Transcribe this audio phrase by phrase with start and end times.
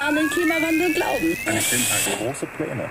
[0.00, 1.36] an den Klimawandel glauben.
[1.46, 2.90] Es sind halt große Pläne.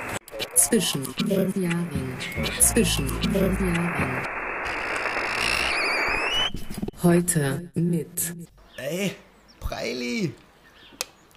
[0.55, 2.17] Zwischen den Jahren.
[2.59, 4.27] Zwischen den Jahren.
[7.03, 8.35] Heute mit
[8.77, 9.15] Ey,
[9.59, 10.33] Preili,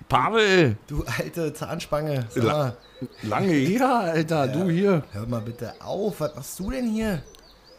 [0.09, 2.27] Pavel, du alte Zahnspange.
[2.31, 2.77] Sag La mal,
[3.23, 5.03] lange hier, Alter, du hier.
[5.13, 7.23] hör mal bitte auf, was machst du denn hier?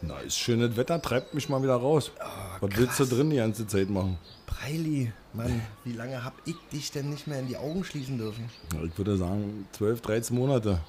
[0.06, 2.12] Na, ist schönes Wetter, treibt mich mal wieder raus.
[2.60, 4.18] Was willst du drin die ganze Zeit machen?
[4.46, 8.48] Preili, Mann, wie lange hab ich dich denn nicht mehr in die Augen schließen dürfen?
[8.84, 10.80] Ich würde sagen 12, 13 Monate.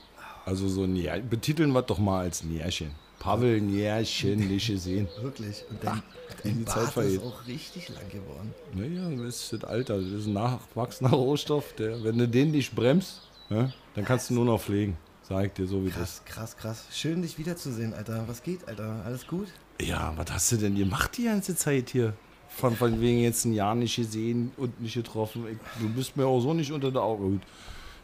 [0.45, 2.91] Also so ein Jahr, betiteln wir doch mal als ein Jährchen.
[3.19, 5.07] Pavel, ein Jährchen, nicht gesehen.
[5.21, 5.65] Wirklich.
[5.69, 6.03] Und dein,
[6.43, 7.21] wie dein die Zeit Bart ist vergeht.
[7.23, 8.53] auch richtig lang geworden.
[8.73, 11.73] Naja, das ist das Alter, das ist ein nachwachsender Rohstoff.
[11.73, 14.95] Der, wenn du den nicht bremst, ja, dann kannst du nur noch pflegen.
[15.27, 16.85] Sag ich dir so, wie das Krass, krass, krass.
[16.89, 18.25] Schön, dich wiederzusehen, Alter.
[18.27, 19.01] Was geht, Alter?
[19.03, 19.49] Alles gut?
[19.81, 22.13] Ja, was hast du denn gemacht die ganze Zeit hier?
[22.47, 25.45] Von, von wegen jetzt ein Jahr nicht gesehen und nicht getroffen.
[25.51, 27.31] Ich, du bist mir auch so nicht unter der Augen.
[27.31, 27.41] Gut,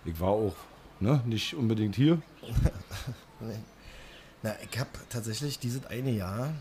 [0.04, 0.56] ich war auch
[1.00, 2.22] ne, nicht unbedingt hier.
[4.44, 6.54] Na, ich hab tatsächlich dieses eine Jahr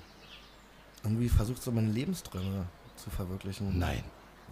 [1.03, 3.81] irgendwie versucht, so meine Lebensträume zu verwirklichen.
[3.81, 4.05] Nein.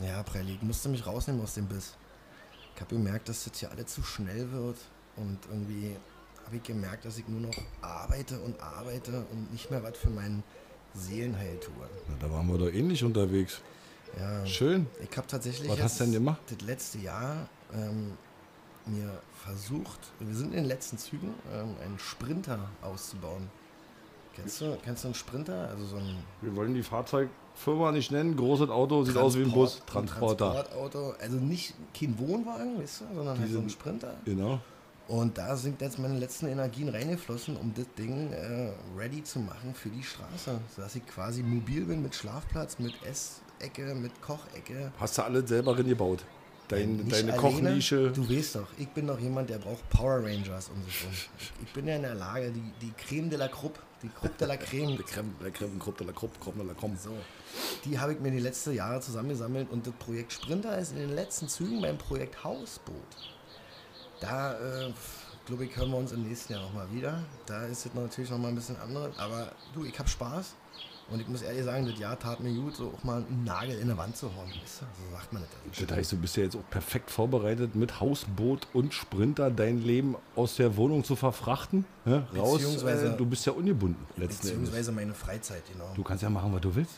[0.04, 1.94] Ja, Preili, ich musste mich rausnehmen aus dem Biss.
[2.74, 4.76] Ich habe gemerkt, dass das hier alles zu schnell wird
[5.16, 5.96] und irgendwie
[6.46, 10.10] habe ich gemerkt, dass ich nur noch arbeite und arbeite und nicht mehr was für
[10.10, 10.42] mein
[10.94, 11.72] Seelenheil tue.
[12.08, 13.60] Na, da waren wir doch ähnlich unterwegs.
[14.18, 14.86] Ja, Schön.
[15.08, 16.40] ich habe tatsächlich Was hast du denn gemacht?
[16.48, 18.12] das letzte Jahr ähm,
[18.86, 23.48] mir versucht, wir sind in den letzten Zügen, ähm, einen Sprinter auszubauen.
[24.34, 25.68] Kennst du, kennst du einen Sprinter?
[25.68, 28.36] Also so ein Wir wollen die Fahrzeugfirma nicht nennen.
[28.36, 29.80] Großes Auto, sieht aus wie ein Bus.
[29.86, 30.52] Transport- Transporter.
[30.64, 31.14] Transportauto.
[31.20, 34.14] Also nicht kein Wohnwagen, weißt du, sondern halt so ein Sprinter.
[34.24, 34.60] Genau.
[35.10, 39.74] Und da sind jetzt meine letzten Energien reingeflossen, um das Ding äh, ready zu machen
[39.74, 40.60] für die Straße.
[40.76, 44.92] Sodass ich quasi mobil bin mit Schlafplatz, mit Essecke, mit Kochecke.
[45.00, 46.24] Hast du alles selber gebaut?
[46.68, 47.36] Dein, Nicht deine alleine.
[47.36, 48.12] Kochnische.
[48.12, 51.10] Du weißt doch, ich bin doch jemand, der braucht Power Rangers um sich rum.
[51.60, 54.46] Ich, bin ja in der Lage, die, die Creme de la Croupe, die Croupe de
[54.46, 56.96] la Creme, Der Krem, der Krem, Krupp, der Krupp, Krupp, der Krupp.
[56.96, 57.16] so,
[57.84, 61.16] die habe ich mir die letzten Jahre zusammengesammelt und das Projekt Sprinter ist in den
[61.16, 62.94] letzten Zügen beim Projekt Hausboot.
[64.20, 64.92] Da, äh,
[65.46, 67.22] glaube ich, hören wir uns im nächsten Jahr nochmal wieder.
[67.46, 70.54] Da ist es natürlich nochmal ein bisschen anders, aber du, ich habe Spaß.
[71.10, 73.76] Und ich muss ehrlich sagen, das Jahr tat mir gut, so auch mal einen Nagel
[73.80, 74.46] in der Wand zu hauen.
[74.46, 74.84] Weißt du?
[74.84, 75.88] So sagt man das.
[75.88, 80.14] Das heißt, du bist ja jetzt auch perfekt vorbereitet, mit Hausboot und Sprinter dein Leben
[80.36, 81.84] aus der Wohnung zu verfrachten.
[82.04, 82.28] Ne?
[82.36, 84.40] Raus, äh, du bist ja ungebunden letzten Endes.
[84.40, 85.90] Beziehungsweise meine Freizeit, genau.
[85.96, 86.92] Du kannst ja machen, was du willst.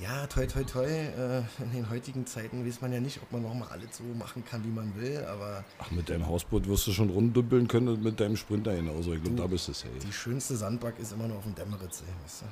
[0.00, 0.84] Ja, toi, toi, toi.
[0.86, 4.44] Äh, in den heutigen Zeiten weiß man ja nicht, ob man nochmal alles so machen
[4.44, 8.04] kann, wie man will, aber Ach, mit deinem Hausboot wirst du schon runddümpeln können und
[8.04, 9.12] mit deinem Sprinter genauso.
[9.14, 9.88] Ich glaube, da bist du safe.
[10.06, 12.46] die schönste Sandbank ist immer noch auf dem Dämmeritz, ey, weißt du?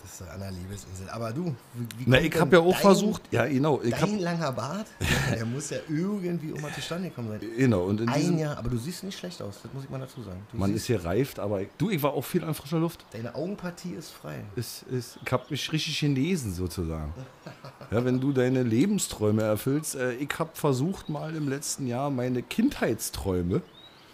[0.00, 1.08] Das ist an der Liebesinsel.
[1.10, 4.02] Aber du, wie, wie Na, ich habe ja auch dein- versucht, ja genau, ich hab,
[4.08, 4.86] Dein langer Bart,
[5.34, 7.40] der muss ja irgendwie auch mal zustande gekommen sein.
[7.56, 9.98] genau und in Ein Jahr, aber du siehst nicht schlecht aus, das muss ich mal
[9.98, 10.40] dazu sagen.
[10.52, 13.04] Du man ist hier reift, aber ich, du, ich war auch viel an frischer Luft.
[13.10, 14.44] deine Augenpartie ist frei.
[14.54, 16.91] Ist, ist, ich habe mich richtig genesen sozusagen.
[17.90, 22.42] Ja, wenn du deine Lebensträume erfüllst, äh, ich habe versucht mal im letzten Jahr meine
[22.42, 23.60] Kindheitsträume,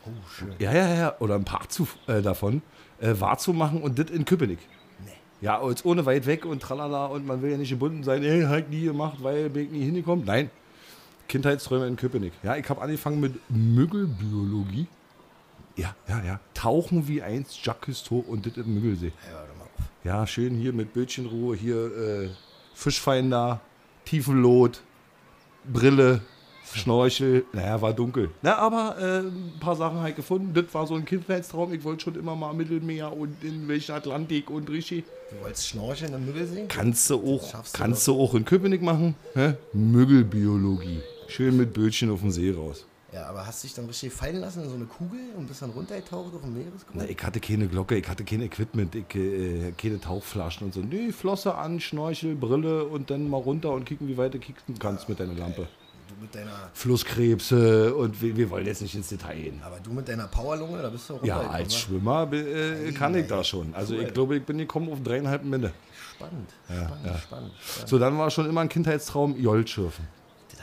[0.07, 0.53] Oh, schön.
[0.59, 2.63] ja, ja, ja, oder ein paar zu, äh, davon,
[3.01, 4.59] äh, wahrzumachen und das in Köpenick.
[5.05, 5.13] Nee.
[5.41, 8.43] Ja, jetzt ohne weit weg und tralala und man will ja nicht gebunden sein, ey,
[8.45, 10.25] halt nie gemacht, weil bin ich nie hingekommen.
[10.25, 10.51] Nein,
[11.29, 12.33] Kindheitsträume in Köpenick.
[12.43, 14.87] Ja, ich habe angefangen mit Müggelbiologie.
[15.77, 16.41] Ja, ja, ja.
[16.55, 19.13] Tauchen wie einst Jacques Cousteau und das im Müggelsee.
[20.05, 22.29] Ja, schön hier mit Bildchenruhe, hier äh,
[22.79, 23.61] Fischfinder,
[24.05, 24.83] Tiefenlot,
[25.65, 26.21] Brille,
[26.73, 27.45] Schnorchel.
[27.53, 28.31] Naja, war dunkel.
[28.41, 30.55] Na, aber äh, ein paar Sachen halt gefunden.
[30.55, 31.73] Das war so ein Kindheitstraum.
[31.73, 35.05] Ich wollte schon immer mal Mittelmeer und in welchen Atlantik und richtig.
[35.31, 36.67] Du wolltest schnorcheln im Müggelsee?
[36.69, 39.17] Kannst du auch, schaffst du kannst du auch in Köpenick machen.
[39.35, 39.55] Hä?
[39.73, 41.01] Müggelbiologie.
[41.27, 42.87] Schön mit Bötchen auf dem See raus.
[43.13, 45.71] Ja, aber hast dich dann richtig fallen lassen in so eine Kugel und bist dann
[45.71, 46.95] runtergetaucht auf dem Meeresgrund?
[46.95, 50.81] Na, ich hatte keine Glocke, ich hatte kein Equipment, ich, äh, keine Tauchflaschen und so.
[50.81, 54.79] Nee, Flosse an, Schnorchel, Brille und dann mal runter und kicken, wie weit du kicken
[54.79, 55.67] kannst mit deiner Lampe.
[56.09, 59.61] Du mit deiner, Flusskrebse und wir, wir wollen jetzt nicht ins Detail gehen.
[59.65, 61.75] aber du mit deiner Powerlunge, da bist du Ja, runtergekommen, als?
[61.77, 63.75] Schwimmer äh, kann ich da schon.
[63.75, 64.03] Also Cool.
[64.03, 65.73] ich glaube, ich bin gekommen auf dreieinhalb Mille.
[66.15, 66.91] Spannend, spannend,
[67.23, 67.89] spannend, spannend.
[67.89, 70.07] So, dann war schon immer ein Kindheitstraum, Jollschürfen.
[70.13, 70.18] Das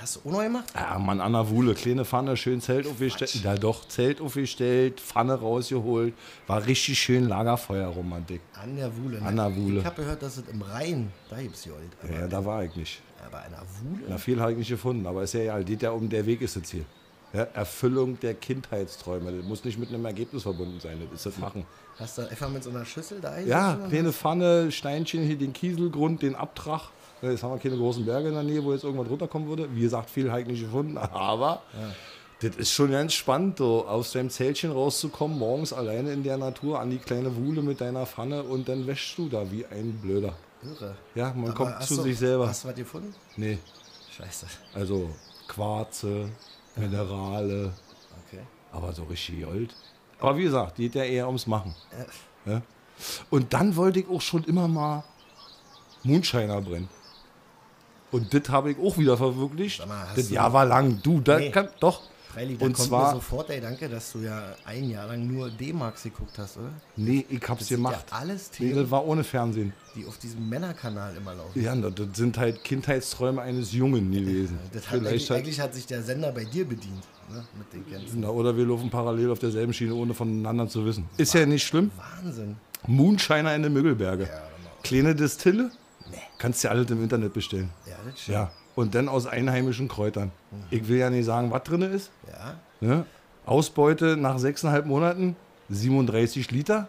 [0.06, 0.66] hast du auch noch gemacht?
[0.76, 3.34] Ja, Mann, an der Wuhle, kleine Pfanne, schön Zelt aufgestellt.
[3.44, 6.14] Ja doch, Zelt aufgestellt, Pfanne rausgeholt.
[6.46, 8.42] War richtig schön Lagerfeuerromantik.
[8.62, 9.20] An der Wuhle.
[9.20, 9.28] ne?
[9.28, 9.80] An der Wuhle.
[9.80, 11.80] Ich habe gehört, dass es im Rhein, da gibt's Jolt.
[12.04, 13.02] Aber, Ja, da war ich nicht.
[13.26, 14.04] aber an der Wuhle?
[14.10, 15.64] Na, viel habe ich nicht gefunden, aber ist ja egal.
[15.64, 16.86] Geht ja um, der Weg ist jetzt hier.
[17.34, 19.32] Ja, Erfüllung der Kindheitsträume.
[19.32, 21.00] Das muss nicht mit einem Ergebnis verbunden sein.
[21.04, 21.66] Das ist das Machen.
[22.00, 26.22] Hast du einfach mit so einer Schüssel da Ja, kleine Pfanne, Steinchen hier, den Kieselgrund,
[26.22, 26.90] den Abtrag.
[27.32, 29.68] Jetzt haben wir keine großen Berge in der Nähe, wo jetzt irgendwas runterkommen würde.
[29.76, 31.62] Wie gesagt, viel ich nicht gefunden, aber
[32.42, 36.80] das ist schon ganz spannend, so aus deinem Zeltchen rauszukommen, morgens alleine in der Natur
[36.80, 40.34] an die kleine Wuhle mit deiner Pfanne und dann wäschst du da wie ein Blöder.
[40.64, 40.96] Irre.
[41.16, 42.48] Ja, man Aber kommt zu du- sich selber.
[42.48, 43.14] Hast du was gefunden?
[43.38, 43.58] Nee,
[44.18, 44.48] Scheiße.
[44.74, 45.10] also
[45.48, 46.30] Quarze,
[46.76, 47.72] Minerale,
[48.28, 48.42] Okay.
[48.72, 49.76] aber so richtig Gold.
[50.20, 51.76] Aber wie gesagt, geht ja eher ums Machen.
[52.46, 52.54] Ja.
[52.54, 52.62] Ja?
[53.30, 55.04] Und dann wollte ich auch schon immer mal
[56.04, 56.90] Moonshiner brennen.
[58.12, 59.86] Und das habe ich auch wieder verwirklicht.
[59.88, 61.00] Mal, das Jahr war lang.
[61.04, 61.52] Du, da Nee.
[61.52, 62.02] kann, doch.
[62.32, 65.50] Freilich, Und kommt mir zwar, sofort der Gedanke, dass du ja ein Jahr lang nur
[65.50, 66.70] D-Max geguckt hast, oder?
[66.98, 68.06] nee, ich hab's Das gemacht.
[68.12, 69.72] ja alles nee, Themen, das war ohne Fernsehen.
[69.96, 71.62] die auf diesem Männerkanal immer laufen.
[71.64, 74.60] Ja, das sind halt Kindheitsträume eines Jungen gewesen.
[74.74, 77.46] Das hat, eigentlich, halt, eigentlich hat sich der Sender bei dir bedient, ne?
[77.58, 78.20] mit den Gänsen.
[78.20, 81.06] na, oder wir laufen parallel auf derselben Schiene, ohne voneinander zu wissen.
[81.16, 81.90] Ist ja nicht schlimm.
[82.22, 82.58] Wahnsinn.
[82.86, 84.24] Moonshiner in den Müggelberge.
[84.26, 84.42] Ja.
[84.84, 85.72] Kleine Distille.
[86.12, 86.18] Nee.
[86.38, 87.70] Kannst du alles im Internet bestellen.
[87.88, 88.36] Ja, das stimmt.
[88.36, 88.52] Ja.
[88.76, 90.32] Und dann aus einheimischen Kräutern.
[90.70, 92.12] Ich will ja nicht sagen, was drin ist.
[92.32, 93.06] Ja, Ne?
[93.46, 95.36] Ausbeute nach sechseinhalb Monaten
[95.70, 96.88] 37 Liter.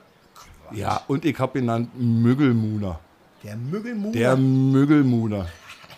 [0.73, 2.99] Ja, und ich habe genannt Müggelmuner.
[3.45, 4.13] der Müggelmuner.
[4.13, 5.47] Der Müggelmuner.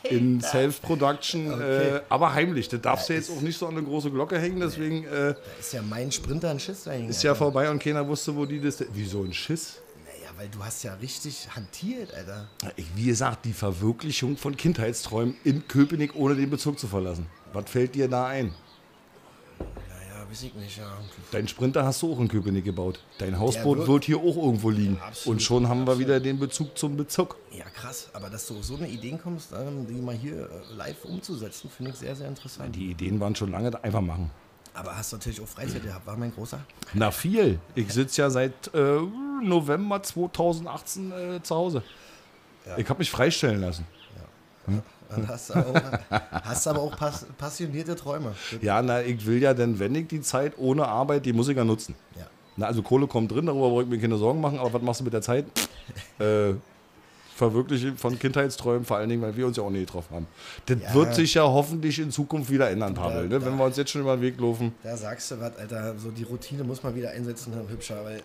[0.05, 1.97] In Self-Production, Okay.
[1.97, 2.69] äh, aber heimlich.
[2.69, 5.37] Das darfst du jetzt auch nicht so an eine große Glocke hängen, deswegen äh, Da
[5.59, 7.09] ist ja mein Sprinter ein Schiss dahin.
[7.09, 8.85] ist ja vorbei und keiner wusste, wo die das.
[8.93, 9.81] Wieso ein Schiss?
[10.39, 12.47] Weil du hast ja richtig hantiert, Alter.
[12.77, 17.27] Ich, wie gesagt, die Verwirklichung von Kindheitsträumen in Köpenick ohne den Bezug zu verlassen.
[17.53, 18.55] Was fällt dir da ein?
[19.59, 20.87] Naja, weiß ich nicht, ja.
[21.33, 23.01] Dein Sprinter hast du auch in Köpenick gebaut.
[23.19, 25.01] Dein Hausboot wird- wird hier auch irgendwo liegen.
[25.01, 27.35] Absolut, Und schon haben wir wieder den Bezug zum Bezug.
[27.51, 28.09] Ja, krass.
[28.13, 31.69] Aber dass du auf so eine Ideen kommst, ähm, die mal hier äh, live umzusetzen,
[31.69, 32.77] finde ich sehr, sehr interessant.
[32.77, 33.79] Die Ideen waren schon lange da.
[33.79, 34.31] Einfach machen.
[34.79, 36.61] Aber hast natürlich auch Freizeit gehabt, war mein großer.
[36.95, 37.59] Na viel.
[37.75, 39.01] Ich sitze ja seit äh,
[39.43, 41.83] November 2018 äh, zu Hause.
[42.77, 43.87] Ich habe mich freistellen lassen.
[45.09, 45.75] Dann hast du, auch,
[46.43, 48.35] hast du aber auch pass passionierte Träume.
[48.61, 51.57] Ja, na, ich will ja denn, wenn ich die Zeit ohne Arbeit, die muss ich
[51.57, 51.95] ja nutzen.
[52.15, 52.27] Ja.
[52.57, 55.01] Na, also Kohle kommt drin, darüber brauche ich mir keine Sorgen machen, aber was machst
[55.01, 55.47] du mit der Zeit?
[56.19, 56.51] äh,
[57.39, 60.27] verwirklichen von Kindheitsträumen, vor allen Dingen, weil wir uns ja auch nie getroffen haben.
[60.67, 60.95] Das Ja.
[60.95, 63.29] wird sich ja hoffentlich in Zukunft wieder ändern, Pavel.
[63.29, 63.45] Ne?
[63.45, 64.75] Wenn wir uns jetzt schon über den Weg laufen.
[64.83, 68.23] Da sagst du was, Alter, so die Routine muss man wieder einsetzen, Herr Hübscher, weil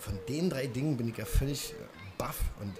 [0.00, 1.74] von den drei Dingen bin ich ja völlig äh,
[2.18, 2.38] baff.
[2.60, 2.74] Und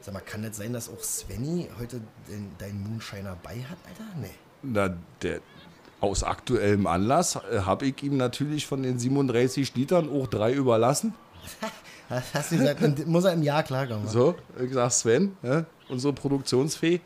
[0.00, 4.04] sag mal, kann das sein, dass auch Svenny heute den, deinen Moonshiner bei hat, Alter?
[4.20, 4.30] Nee.
[4.62, 5.40] Na, der,
[6.00, 11.12] aus aktuellem Anlass äh, habe ich ihm natürlich von den 37 Litern auch drei überlassen.
[12.08, 14.08] Hast du gesagt, muss er im Jahr klarkommen.
[14.08, 17.00] So, ich sag Sven, ja, unsere Produktionsfee,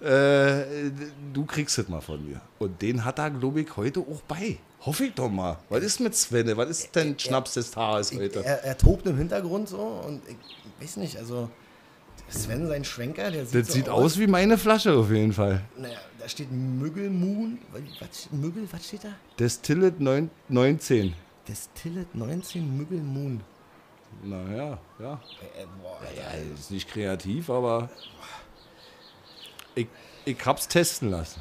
[0.00, 0.64] äh,
[1.32, 2.40] du kriegst es mal von mir.
[2.58, 4.58] Und den hat er, glaube ich, heute auch bei.
[4.80, 5.58] Hoffe ich doch mal.
[5.68, 6.56] Was ist mit Sven?
[6.56, 8.44] Was ist denn Schnaps des Tages Ich, heute?
[8.44, 11.48] er, er tobt im Hintergrund so und ich weiß nicht, also
[12.28, 15.60] Sven, sein Schwenker, der sieht Das so sieht aus wie meine Flasche auf jeden Fall.
[15.76, 17.58] Naja, da steht Müggelmoon.
[18.00, 19.10] Was, Müggel, was steht da?
[19.38, 21.14] Destillet 9, 19.
[21.46, 23.40] Destillet 19 Müggelmoon.
[24.22, 25.12] Naja, ja.
[25.14, 27.90] Äh, boah, Ja, ist nicht kreativ, aber
[29.74, 29.88] ich,
[30.24, 31.40] ich hab's testen lassen.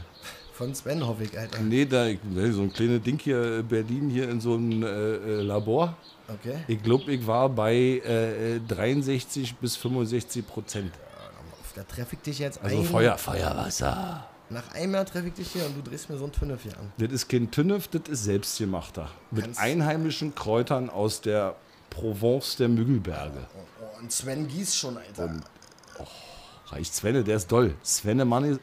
[0.54, 1.60] Von Sven hoffe ich, Alter.
[1.60, 2.06] Nee, da,
[2.52, 5.96] so ein kleines Ding hier in Berlin, hier in so einem äh, äh, Labor.
[6.28, 6.58] Okay.
[6.68, 10.92] Ich glaube, ich war bei äh, äh, 63 bis 65 Prozent.
[11.76, 12.86] Da treffe ich dich jetzt Also ein.
[12.86, 14.28] Feuer, Feuerwasser.
[14.50, 16.78] Nach einem Jahr treffe ich dich hier und du drehst mir so ein Tünnef hier
[16.78, 16.92] an.
[16.98, 19.08] Das ist kein Tünnef, das ist selbstgemachter.
[19.32, 21.56] Mit einheimischen Kräutern aus der
[21.92, 23.46] Provence der Müggelberge.
[23.56, 25.40] Oh, und Sven gießt schon, Alter.
[26.68, 27.76] Reicht Svenne, der ist doll.
[27.84, 28.60] Svenne Mann ist.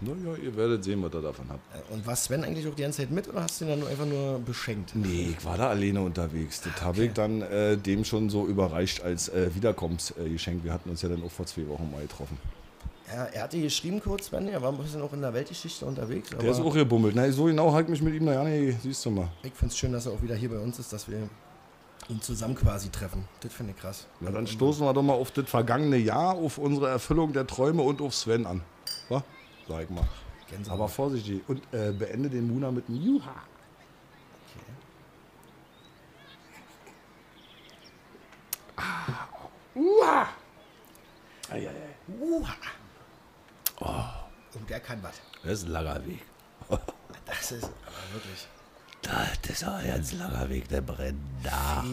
[0.00, 1.90] Naja, ihr werdet sehen, was ihr davon habt.
[1.90, 3.88] Und war Sven eigentlich auch die ganze Zeit mit oder hast du ihn dann nur
[3.88, 4.94] einfach nur beschenkt?
[4.94, 6.62] Nee, ich war da alleine unterwegs.
[6.62, 10.64] Das habe ich dann äh, dem schon so überreicht als äh, Wiederkommensgeschenk.
[10.64, 12.38] Wir hatten uns ja dann auch vor zwei Wochen mal getroffen.
[13.08, 16.30] Ja, er hatte geschrieben kurz, Sven, er war ein bisschen auch in der Weltgeschichte unterwegs.
[16.30, 17.14] Der ist auch gebummelt.
[17.14, 19.28] Na, so genau halt mich mit ihm, naja, nee, siehst du mal.
[19.42, 21.28] ich finde es schön, dass er auch wieder hier bei uns ist, dass wir
[22.08, 23.26] ihn zusammen quasi treffen.
[23.40, 24.06] Das finde ich krass.
[24.20, 27.82] Na, dann stoßen wir doch mal auf das vergangene Jahr, auf unsere Erfüllung der Träume
[27.82, 28.62] und auf Sven an.
[29.08, 29.22] Was?
[29.68, 30.06] Sag ich mal.
[30.50, 30.78] Gänsehaut.
[30.78, 31.42] Aber vorsichtig.
[31.48, 33.34] Und äh, beende den Muna mit einem Juha.
[38.76, 39.28] Ah.
[39.74, 40.28] Uha.
[41.50, 41.70] Eieiei.
[42.20, 42.54] Uha.
[43.80, 45.20] Oh, der kann was.
[45.42, 46.22] Das ist ein langer Weg.
[47.26, 48.48] Das ist aber wirklich
[49.04, 51.84] Das ist ein ganz langer Weg, der brennt da.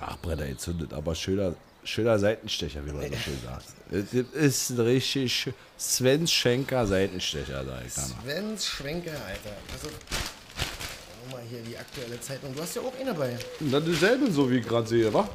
[0.00, 1.54] Ach, Brenner entzündet, aber schöner,
[1.84, 3.66] schöner Seitenstecher, wie man so schön sagt.
[3.90, 8.16] Das ist ein richtig Svens Schenker Seitenstecher, sag ich dann mal.
[8.24, 9.56] Svens Schwenker, Alter.
[9.82, 12.54] Schau mal hier die aktuelle Zeitung.
[12.54, 13.36] Du hast ja auch eine dabei.
[13.60, 15.28] Und dann dieselbe, so wie ich gerade sehe, wa?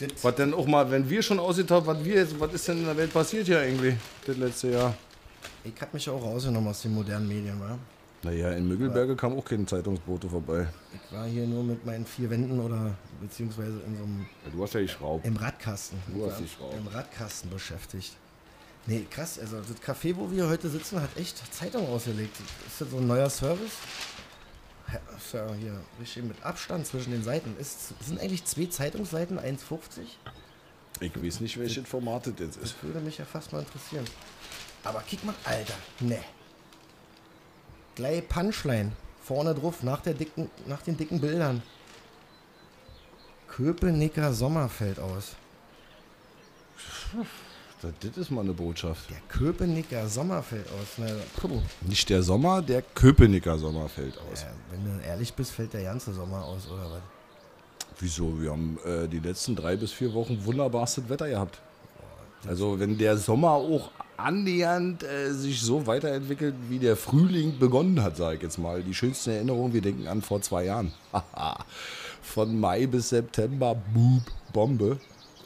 [0.00, 2.78] Das- Was denn auch mal, wenn wir schon ausgetaucht, was wir jetzt, was ist denn
[2.78, 3.94] in der Welt passiert hier eigentlich
[4.26, 4.94] das letzte Jahr?
[5.64, 7.78] Ich hab mich auch rausgenommen aus den modernen Medien, wa?
[8.22, 10.66] Naja, in Müggelberge kam auch kein Zeitungsbote vorbei.
[10.94, 14.62] Ich war hier nur mit meinen vier Wänden oder beziehungsweise in so einem Ja, du
[14.62, 15.24] hast ja geschraubt.
[15.26, 15.98] im Radkasten.
[16.12, 16.74] Du hast dich raus.
[16.76, 18.16] Im Radkasten beschäftigt.
[18.86, 22.36] Nee, krass, also das Café, wo wir heute sitzen, hat echt Zeitung ausgelegt.
[22.66, 23.72] Ist das so ein neuer Service?
[24.92, 27.54] Ja, Ist ja hier richtig mit Abstand zwischen den Seiten.
[27.58, 30.02] Ist, sind eigentlich zwei Zeitungsseiten 1,50?
[31.00, 32.82] Ich weiß nicht, welches Format das jetzt Das ist.
[32.82, 34.04] würde mich ja fast mal interessieren.
[34.84, 36.18] Aber kick mal, Alter, ne.
[37.96, 38.92] Gleich Punchline.
[39.22, 41.62] Vorne drauf, nach, der dicken, nach den dicken Bildern.
[43.48, 45.34] Köpenicker Sommerfeld aus.
[47.82, 49.10] Das, das ist mal eine Botschaft.
[49.10, 50.98] Der Köpenicker Sommerfeld aus.
[50.98, 51.60] Na, puh.
[51.82, 54.42] Nicht der Sommer, der Köpenicker Sommer fällt aus.
[54.42, 57.02] Ja, wenn du ehrlich bist, fällt der ganze Sommer aus, oder was?
[57.98, 58.40] Wieso?
[58.40, 61.60] Wir haben äh, die letzten drei bis vier Wochen wunderbarstes Wetter gehabt.
[62.46, 68.16] Also wenn der Sommer auch annähernd äh, sich so weiterentwickelt, wie der Frühling begonnen hat,
[68.16, 68.82] sage ich jetzt mal.
[68.82, 70.92] Die schönsten Erinnerungen, wir denken an vor zwei Jahren.
[71.12, 71.64] Haha.
[72.22, 74.98] Von Mai bis September, boop, Bombe.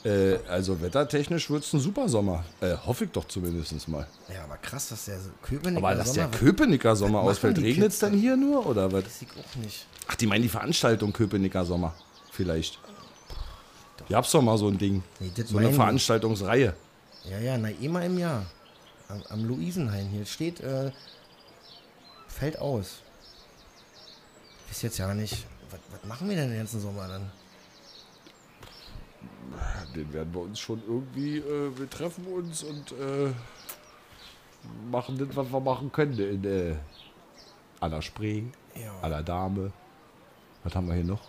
[0.02, 2.44] Äh, also wettertechnisch wird es ein super Sommer.
[2.60, 4.06] Äh, hoffe ich doch zumindest mal.
[4.32, 6.36] Ja, aber krass, dass der Köpenicker Aber dass der Sommer...
[6.38, 9.04] Köpenicker Sommer ausfällt, regnet es dann hier nur oder was?
[9.04, 9.86] weiß ich auch nicht.
[10.08, 11.94] Ach, die meinen die Veranstaltung Köpenicker Sommer.
[12.32, 12.78] Vielleicht.
[14.08, 15.02] Gab's doch mal so ein Ding.
[15.20, 15.70] Nee, das so eine.
[15.70, 16.74] Veranstaltungsreihe.
[17.30, 18.46] Ja, ja, na, immer im Jahr.
[19.10, 20.06] Am, am Luisenhain.
[20.08, 20.90] Hier steht, äh,
[22.28, 23.02] fällt aus.
[24.70, 25.46] Ist jetzt ja nicht.
[25.70, 27.30] Was, was machen wir denn den ganzen Sommer dann?
[29.94, 33.32] Den werden wir uns schon irgendwie, äh, wir treffen uns und äh,
[34.90, 36.16] machen das, was wir machen können.
[36.18, 36.76] In äh,
[37.80, 38.92] aller Spree, Ja.
[39.02, 39.72] aller Dame.
[40.62, 41.28] Was haben wir hier noch?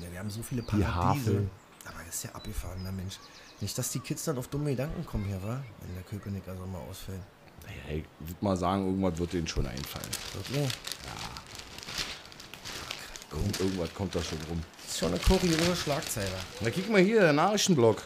[0.00, 1.30] Ja, wir haben so viele Die Paradiese.
[1.30, 1.50] Havel.
[1.84, 3.18] Aber das ist ja abgefahrener Mensch.
[3.60, 5.62] Nicht, dass die Kids dann auf dumme Gedanken kommen hier, wa?
[5.80, 7.20] Wenn der Köpenicker Sommer ausfällt.
[7.64, 10.10] Naja, ich würde mal sagen, irgendwas wird denen schon einfallen.
[10.34, 10.70] Wirklich?
[13.32, 14.62] Irgend, irgendwas kommt da schon rum.
[14.82, 16.28] Das ist schon eine kuriose Schlagzeile.
[16.60, 18.02] Na, guck mal hier, der Nachrichtenblock.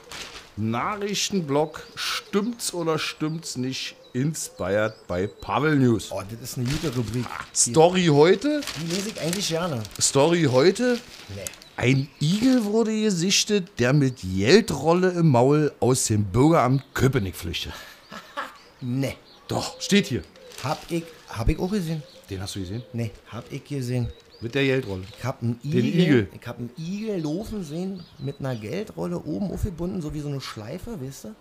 [0.56, 3.96] Nachrichtenblock, stimmt's oder stimmt's nicht?
[4.12, 6.10] Inspired bei Pavel News.
[6.10, 7.24] Oh, das ist eine gute Rubrik.
[7.54, 9.82] Die, Story heute, die lese ich eigentlich gerne.
[10.00, 10.98] Story heute.
[11.28, 11.44] Nee.
[11.78, 17.72] Ein Igel wurde gesichtet, der mit Geldrolle im Maul aus dem Bürgeramt Köpenick flüchtet.
[18.80, 19.16] Nee.
[19.46, 20.22] Doch, steht hier.
[20.64, 22.02] Hab ich, hab ich auch gesehen.
[22.30, 22.82] Den hast du gesehen?
[22.92, 24.08] Nee, hab ich gesehen.
[24.40, 25.04] Mit der Geldrolle.
[25.16, 26.28] Ich hab einen Den Igel, Igel.
[26.40, 30.40] Ich hab einen Igel laufen sehen mit einer Geldrolle oben aufgebunden, so wie so eine
[30.40, 31.34] Schleife, weißt du?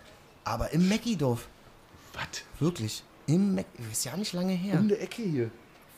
[0.43, 1.47] Aber im Mäckidorf.
[2.13, 2.43] Was?
[2.59, 3.03] Wirklich.
[3.25, 4.79] Im Mac ist ja nicht lange her.
[4.79, 5.49] Um die Ecke hier.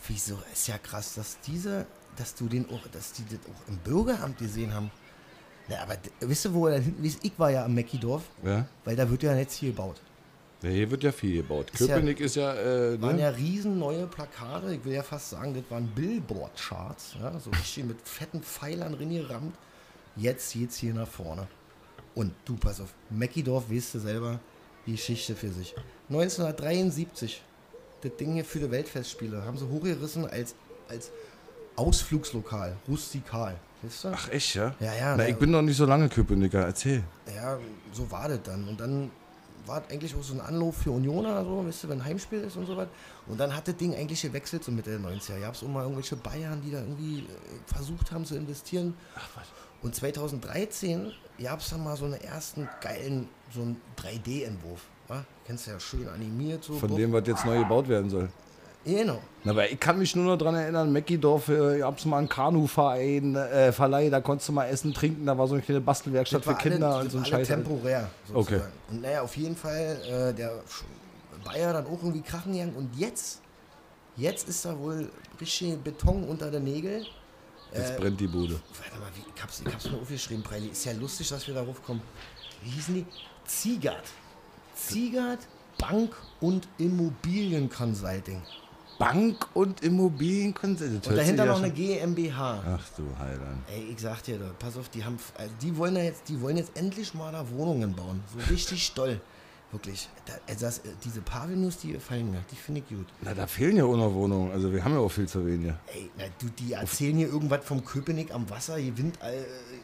[0.07, 0.39] Wieso?
[0.53, 1.85] Ist ja krass, dass diese,
[2.19, 4.91] dass du den auch, dass die das auch im Bürgeramt gesehen haben.
[5.67, 7.19] Na, aber wisst ihr, wo er hinten ist?
[7.23, 8.65] Ich war ja am Mäckidorf, Ja.
[8.85, 10.01] weil da wird ja jetzt hier gebaut.
[10.61, 10.69] ja.
[10.69, 11.71] Hier wird ja viel gebaut.
[11.73, 13.21] Ist ja- Köpenick ist ja, äh, waren ne?
[13.21, 14.73] ja riesen neue Plakate.
[14.75, 17.15] Ich will ja fast sagen, das waren Billboard-Charts.
[17.21, 19.55] Ja, so richtig mit fetten Pfeilern reingerammt.
[20.15, 21.47] Jetzt geht's hier nach vorne.
[22.15, 24.39] Und du, pass auf, Mäckidorf, weißt du selber,
[24.85, 25.75] die Geschichte für sich.
[26.09, 27.41] 1973,
[28.01, 30.55] das Ding hier für die Weltfestspiele, haben sie hochgerissen als,
[30.89, 31.11] als
[31.79, 33.55] Ausflugslokal, rustikal.
[33.81, 34.07] Weißt du?
[34.13, 34.75] Ach echt, ja?
[34.79, 36.59] Ja, ja, Na, ich bin noch nicht so lange Köpenicker.
[36.65, 37.01] Erzähl.
[37.33, 37.57] Ja,
[37.93, 38.67] so war das dann.
[38.67, 39.09] Und dann
[39.65, 42.57] war eigentlich auch so ein Anlauf für Unioner, so, weißt du, wenn ein Heimspiel ist
[42.57, 42.87] und so was.
[43.27, 45.39] Und dann hat das Ding eigentlich gewechselt, so Mitte der 90er.
[45.39, 48.95] Gab es auch mal irgendwelche Bayern, die da irgendwie äh, versucht haben zu investieren.
[49.15, 49.45] Ach was.
[49.81, 54.81] Und 2013 gab es dann mal so einen ersten geilen, so einen 3D-Entwurf.
[55.07, 55.23] wa?
[55.45, 56.65] Kennst du ja schön animiert.
[56.65, 56.97] So Von Bock.
[56.97, 58.27] dem, was jetzt neu gebaut werden soll.
[58.85, 59.19] Genau.
[59.43, 63.35] Na, aber ich kann mich nur noch daran erinnern, Mäckidorf, äh, gab's mal einen Kanuverein,
[63.35, 66.55] äh, Verleih, da konntest du mal essen, trinken, da war so eine kleine Bastelwerkstatt für
[66.55, 67.55] Kinder alle, und so ein das war alle Scheiß.
[67.55, 68.09] temporär.
[68.27, 68.61] Sozusagen.
[68.61, 68.69] Okay.
[68.89, 70.63] Und naja, auf jeden Fall äh, der
[71.43, 72.73] Bayer dann auch irgendwie krachen gegangen.
[72.75, 73.41] Und jetzt,
[74.15, 75.09] jetzt ist da wohl
[75.39, 77.05] richtig Beton unter den Nägeln.
[77.73, 78.53] Jetzt Äh, brennt die Bude.
[78.81, 80.69] Warte mal, wie, ich, hab's, ich hab's mir aufgeschrieben, Preili.
[80.69, 82.01] Ist ja lustig, dass wir darauf kommen.
[82.63, 83.05] Wie hießen die?
[83.45, 84.03] Ziegert.
[84.75, 85.39] Ziegert
[85.77, 88.41] Bank und Immobilienconsulting.
[88.99, 91.07] Bank und Immobilienkonzert.
[91.07, 92.61] Und dahinter noch eine GmbH.
[92.67, 93.63] Ach du Heiland.
[93.73, 96.39] Ey, ich sag dir, da, pass auf, die haben, also die wollen ja jetzt, die
[96.41, 98.21] wollen jetzt endlich mal da Wohnungen bauen.
[98.31, 99.19] So richtig toll.
[99.71, 100.09] Wirklich.
[100.25, 102.43] Da, also das, diese Pavel-News, die gefallen mir.
[102.51, 103.05] Die finde ich gut.
[103.21, 104.51] Na, da fehlen ja auch noch Wohnungen.
[104.51, 105.71] Also wir haben ja auch viel zu wenig.
[105.93, 108.77] Ey, na, du, die erzählen hier irgendwas vom Köpenick am Wasser.
[108.77, 109.43] Hier Wind, äh,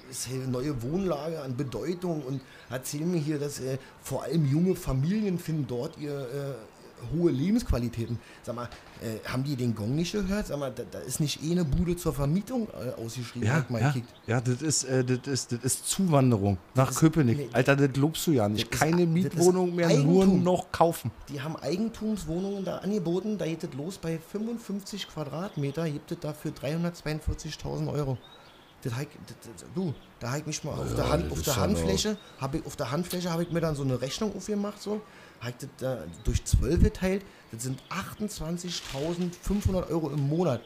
[0.09, 4.45] ist hier eine neue Wohnlage an Bedeutung und erzählen mir hier, dass äh, vor allem
[4.45, 6.74] junge Familien finden dort ihr, äh,
[7.15, 8.19] hohe Lebensqualitäten.
[8.43, 8.69] Sag mal,
[9.01, 10.47] äh, haben die den Gong nicht gehört?
[10.47, 13.47] Sag mal, da, da ist nicht eh eine Bude zur Vermietung äh, ausgeschrieben.
[13.47, 14.09] Ja, ja, gekickt.
[14.27, 17.37] ja das, ist, äh, das, ist, das ist Zuwanderung nach ist- Köpenick.
[17.37, 18.67] nee, Alter, das lobst du ja nicht.
[18.67, 21.11] das ist- Keine das ist Mietwohnung mehr, nur noch kaufen.
[21.29, 23.37] Die haben Eigentumswohnungen da angeboten.
[23.37, 28.17] Da geht es los bei 55 Quadratmeter, gibt es dafür 342.000 Euro.
[28.83, 29.07] Das das,
[29.57, 31.61] das, du, da habe ich mich mal auf der, Hand, das auf ist der ja
[31.61, 35.01] Handfläche, habe ich auf der Handfläche habe ich mir dann so eine Rechnung aufgemacht, so,
[35.45, 40.61] habe ich das da durch 12 geteilt, das sind 28.500 Euro im Monat,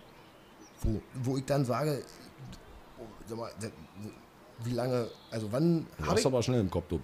[0.82, 2.04] wo, wo ich dann sage,
[3.28, 3.72] sag mal, das,
[4.64, 7.02] wie lange, also wann Du habe hast aber schnell im Kopf, du.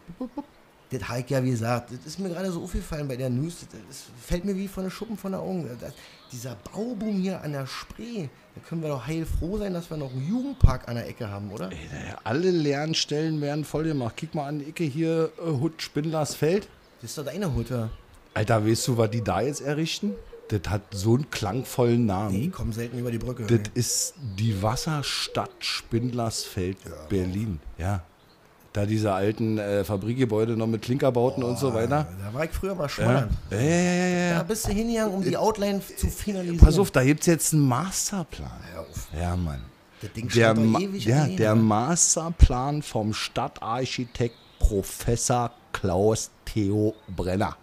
[0.90, 3.66] das habe ich ja wie gesagt, das ist mir gerade so aufgefallen bei der News,
[3.72, 5.70] das, fällt mir wie von den Schuppen von der Augen.
[5.80, 5.94] Das,
[6.32, 10.12] dieser Bauboom hier an der Spree, da können wir doch heilfroh sein, dass wir noch
[10.12, 11.72] einen Jugendpark an der Ecke haben, oder?
[11.72, 11.78] Ey,
[12.24, 14.16] alle leeren Stellen werden voll gemacht.
[14.18, 16.68] Kick mal an die Ecke hier, äh, Hut Spindlersfeld.
[17.02, 17.90] Das ist doch deine Hütte.
[18.34, 20.14] Alter, weißt du, was die da jetzt errichten?
[20.50, 22.32] Das hat so einen klangvollen Namen.
[22.38, 23.44] Nee, ich komme selten über die Brücke.
[23.48, 26.78] Das ist die Wasserstadt Spindlersfeld,
[27.10, 27.60] Berlin.
[27.78, 28.04] Ja.
[28.74, 32.08] Da diese alten äh, Fabrikgebäude noch mit Klinkerbauten und so weiter.
[32.22, 32.90] Da war ich früher mal Ja.
[32.90, 33.30] schwanger.
[33.50, 34.44] Ja, ja, ja, ja, Da ja.
[34.44, 36.58] bist du hingegangen, um die Outline zu finalisieren.
[36.60, 38.52] Pass auf, da gibt es jetzt einen Masterplan.
[39.18, 39.62] Ja, Mann.
[40.02, 47.56] Das Ding Der, Ma ewig ja, der Masterplan vom Stadtarchitekt Professor Klaus Theo Brenner.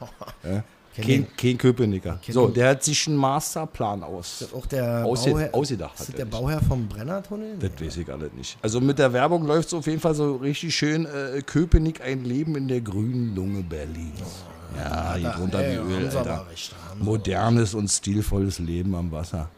[0.44, 0.62] Ja?
[1.02, 2.18] Kein, kein Köpenicker.
[2.26, 4.40] So, der hat sich einen Masterplan aus.
[4.40, 6.24] Ist auch der Ausge- Bauherr, ausgedacht Ist das er der.
[6.24, 7.56] Bauherr vom Brennertunnel?
[7.58, 8.56] Das weiß ich alles nicht.
[8.62, 11.04] Also mit der Werbung läuft es auf jeden Fall so richtig schön.
[11.04, 14.20] Äh, Köpenick, ein Leben in der grünen Lunge Berlins.
[14.74, 16.46] ja, hier drunter wie Öl, Alter.
[16.98, 19.50] Modernes und stilvolles Leben am Wasser.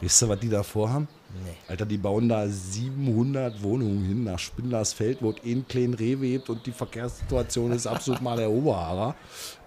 [0.00, 1.06] Weißt du, was die da vorhaben?
[1.34, 1.52] Nee.
[1.68, 6.48] Alter, die bauen da 700 Wohnungen hin nach Spindlersfeld, wo eh einen kleinen Rewe gibt
[6.48, 9.14] und die Verkehrssituation ist absolut mal der Oberhammer.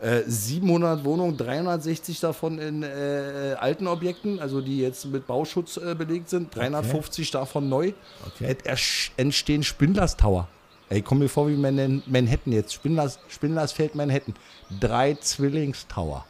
[0.01, 5.93] Äh, 700 Wohnungen, 360 davon in äh, alten Objekten, also die jetzt mit Bauschutz äh,
[5.93, 7.93] belegt sind, 350 davon neu.
[8.25, 8.55] Okay.
[8.63, 10.47] Es entstehen Spindlers Tower.
[10.89, 12.73] Ey, komm mir vor wie Man- Manhattan jetzt.
[12.73, 14.33] Spindlers, Spindlersfeld Manhattan.
[14.79, 16.25] Drei Zwillingstower.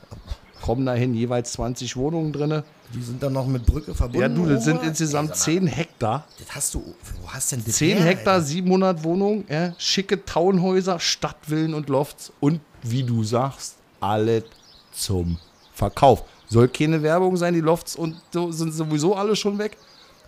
[0.61, 2.63] Kommen dahin jeweils 20 Wohnungen drinne.
[2.93, 4.21] Die sind dann noch mit Brücke verbunden.
[4.21, 6.27] Ja, du, das sind insgesamt Ey, sag mal, 10 Hektar.
[6.39, 6.95] Das hast du.
[7.21, 8.45] Wo hast denn das 10 her, Hektar, Alter?
[8.45, 14.43] 700 Wohnungen, ja, schicke Townhäuser, Stadtvillen und Lofts und wie du sagst, alle
[14.91, 15.37] zum
[15.73, 16.23] Verkauf.
[16.47, 19.77] Soll keine Werbung sein, die Lofts und so sind sowieso alle schon weg.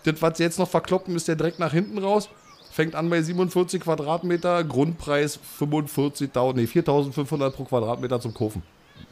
[0.04, 2.28] Das, was sie jetzt noch verkloppen, ist der direkt nach hinten raus.
[2.70, 8.62] Fängt an bei 47 Quadratmeter, Grundpreis 45.000, nee, 4.500 pro Quadratmeter zum Kaufen.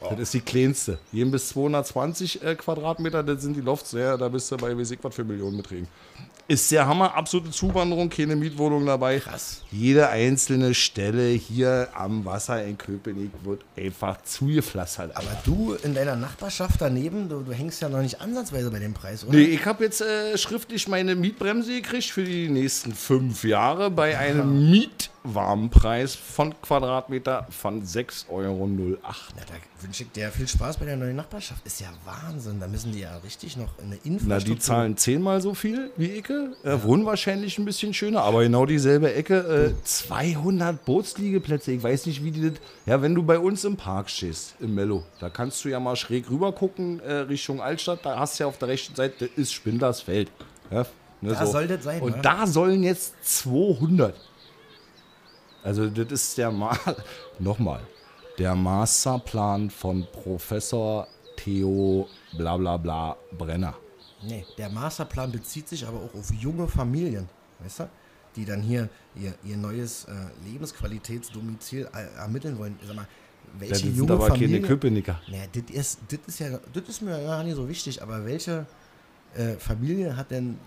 [0.00, 0.98] Das ist die kleinste.
[1.12, 3.92] Jeden bis 220 äh, Quadratmeter, das sind die Lofts.
[3.92, 5.86] Ja, da bist du bei, ich was für Millionenbeträgen.
[6.48, 9.20] Ist der Hammer, absolute Zuwanderung, keine Mietwohnung dabei.
[9.20, 9.62] Krass.
[9.70, 15.16] Jede einzelne Stelle hier am Wasser in Köpenick wird einfach zugepflastert.
[15.16, 18.92] Aber du in deiner Nachbarschaft daneben, du, du hängst ja noch nicht ansatzweise bei dem
[18.92, 19.36] Preis, oder?
[19.36, 24.18] Nee, ich habe jetzt äh, schriftlich meine Mietbremse gekriegt für die nächsten fünf Jahre bei
[24.18, 24.68] einem
[25.24, 28.66] Mietwarmpreis von Quadratmeter von 6,08 Euro.
[28.66, 31.64] Na, da wünsche ich dir viel Spaß bei der neuen Nachbarschaft.
[31.66, 32.60] Ist ja Wahnsinn.
[32.60, 34.54] Da müssen die ja richtig noch eine Na, Infrastruktur.
[34.54, 36.52] die zahlen zehnmal so viel wie Ecke.
[36.64, 39.74] Äh, Wohnen wahrscheinlich ein bisschen schöner, aber genau dieselbe Ecke.
[39.78, 41.72] Äh, 200 Bootsliegeplätze.
[41.72, 42.60] Ich weiß nicht, wie die das.
[42.86, 45.96] Ja, wenn du bei uns im Park stehst, im Mello, da kannst du ja mal
[45.96, 48.00] schräg rüber gucken, äh, Richtung Altstadt.
[48.04, 50.30] Da hast du ja auf der rechten Seite, ist Spindlersfeld.
[50.70, 50.86] Ja,
[51.20, 52.18] ne, Da soll das sein, Und wa?
[52.22, 54.14] da sollen jetzt 200.
[55.62, 56.76] Also, das ist der Ma
[57.38, 57.80] Nochmal.
[58.38, 63.74] Der Masterplan von Professor Theo bla bla bla Brenner.
[64.22, 67.28] Nee, der Masterplan bezieht sich aber auch auf junge Familien,
[67.60, 67.90] weißt du?
[68.36, 70.12] Die dann hier ihr, ihr neues äh,
[70.48, 72.78] Lebensqualitätsdomizil äh, ermitteln wollen.
[72.86, 73.06] Sag mal,
[73.58, 74.60] welche Das sind junge aber Familie...
[74.60, 75.20] keine Köpenicker.
[75.28, 78.66] Naja, das ist, das ist ja, das ist mir gar nicht so wichtig, aber welche
[79.34, 80.58] äh, Familie hat denn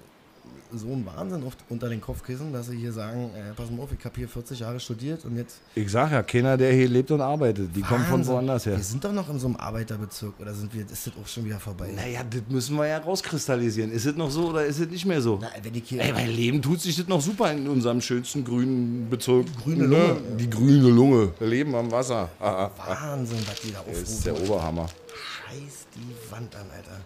[0.73, 3.89] so einen Wahnsinn oft unter den Kopfkissen, dass sie hier sagen, äh, pass mal auf,
[3.97, 7.12] ich habe hier 40 Jahre studiert und jetzt Ich sag ja, keiner, der hier lebt
[7.12, 7.73] und arbeitet.
[7.75, 8.34] Die kommen von Wahnsinn.
[8.34, 8.75] woanders her.
[8.75, 11.45] Wir sind doch noch in so einem Arbeiterbezirk oder sind wir, ist das auch schon
[11.45, 11.91] wieder vorbei?
[11.95, 13.91] Naja, das müssen wir ja rauskristallisieren.
[13.91, 15.38] Ist es noch so oder ist es nicht mehr so?
[15.41, 18.43] Na, wenn ich hier, Ey, mein Leben tut sich das noch super in unserem schönsten
[18.43, 19.45] grünen Bezirk.
[19.63, 19.97] Grüne Ne?
[19.97, 20.21] Lunge.
[20.39, 21.34] Die grüne Lunge.
[21.39, 22.27] Wir leben am Wasser.
[22.39, 22.71] Ah, ah.
[23.12, 24.51] Wahnsinn, was die da Das ist der aufrufen.
[24.51, 24.88] Oberhammer.
[24.88, 26.99] Scheiß die Wand an, Alter.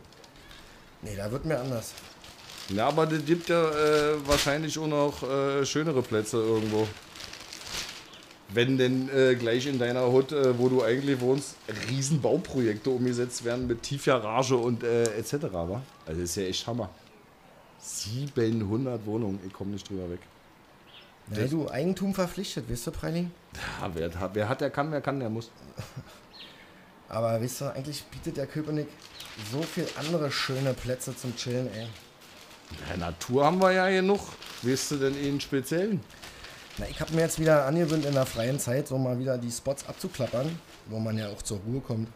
[1.02, 1.94] Nee, da wird mir anders.
[2.70, 6.88] Ja, aber das gibt ja äh, wahrscheinlich auch noch äh, schönere Plätze irgendwo.
[8.52, 11.56] Wenn denn äh, gleich in deiner Hut, äh, wo du eigentlich wohnst,
[11.90, 15.34] Riesenbauprojekte umgesetzt werden mit Tiefgarage und äh, etc.
[15.52, 15.82] Wa?
[16.06, 16.90] Also das ist ja echt Hammer.
[17.80, 20.20] 700 Wohnungen, ich komme nicht drüber weg.
[21.36, 23.30] Ja, du, Eigentum verpflichtet, weißt du, Preini?
[23.82, 25.52] Ja, wer, hat- wer hat, der kann, wer kann, der muss.
[27.08, 28.88] Aber weißt du, eigentlich bietet der Köpenick
[29.52, 31.88] so viel andere schöne Plätze zum Chillen, ey.
[32.90, 34.20] Ja, Natur haben wir ja genug.
[34.62, 36.02] Weißt du denn einen speziellen?
[36.78, 39.52] Na, ich habe mir jetzt wieder angewöhnt, in der freien Zeit so mal wieder die
[39.52, 40.50] Spots abzuklappern,
[40.88, 42.08] wo man ja auch zur Ruhe kommt.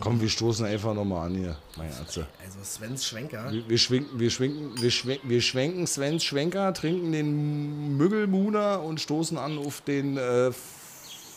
[0.00, 2.26] Komm, wir stoßen einfach nochmal an hier, mein Atze.
[2.44, 3.50] Also Svens Schwenker.
[3.50, 9.00] Wir, wir, schwenken, wir, schwenken, wir, schwenken, wir schwenken Svens Schwenker, trinken den Müggelmuner und
[9.00, 10.52] stoßen an auf den äh,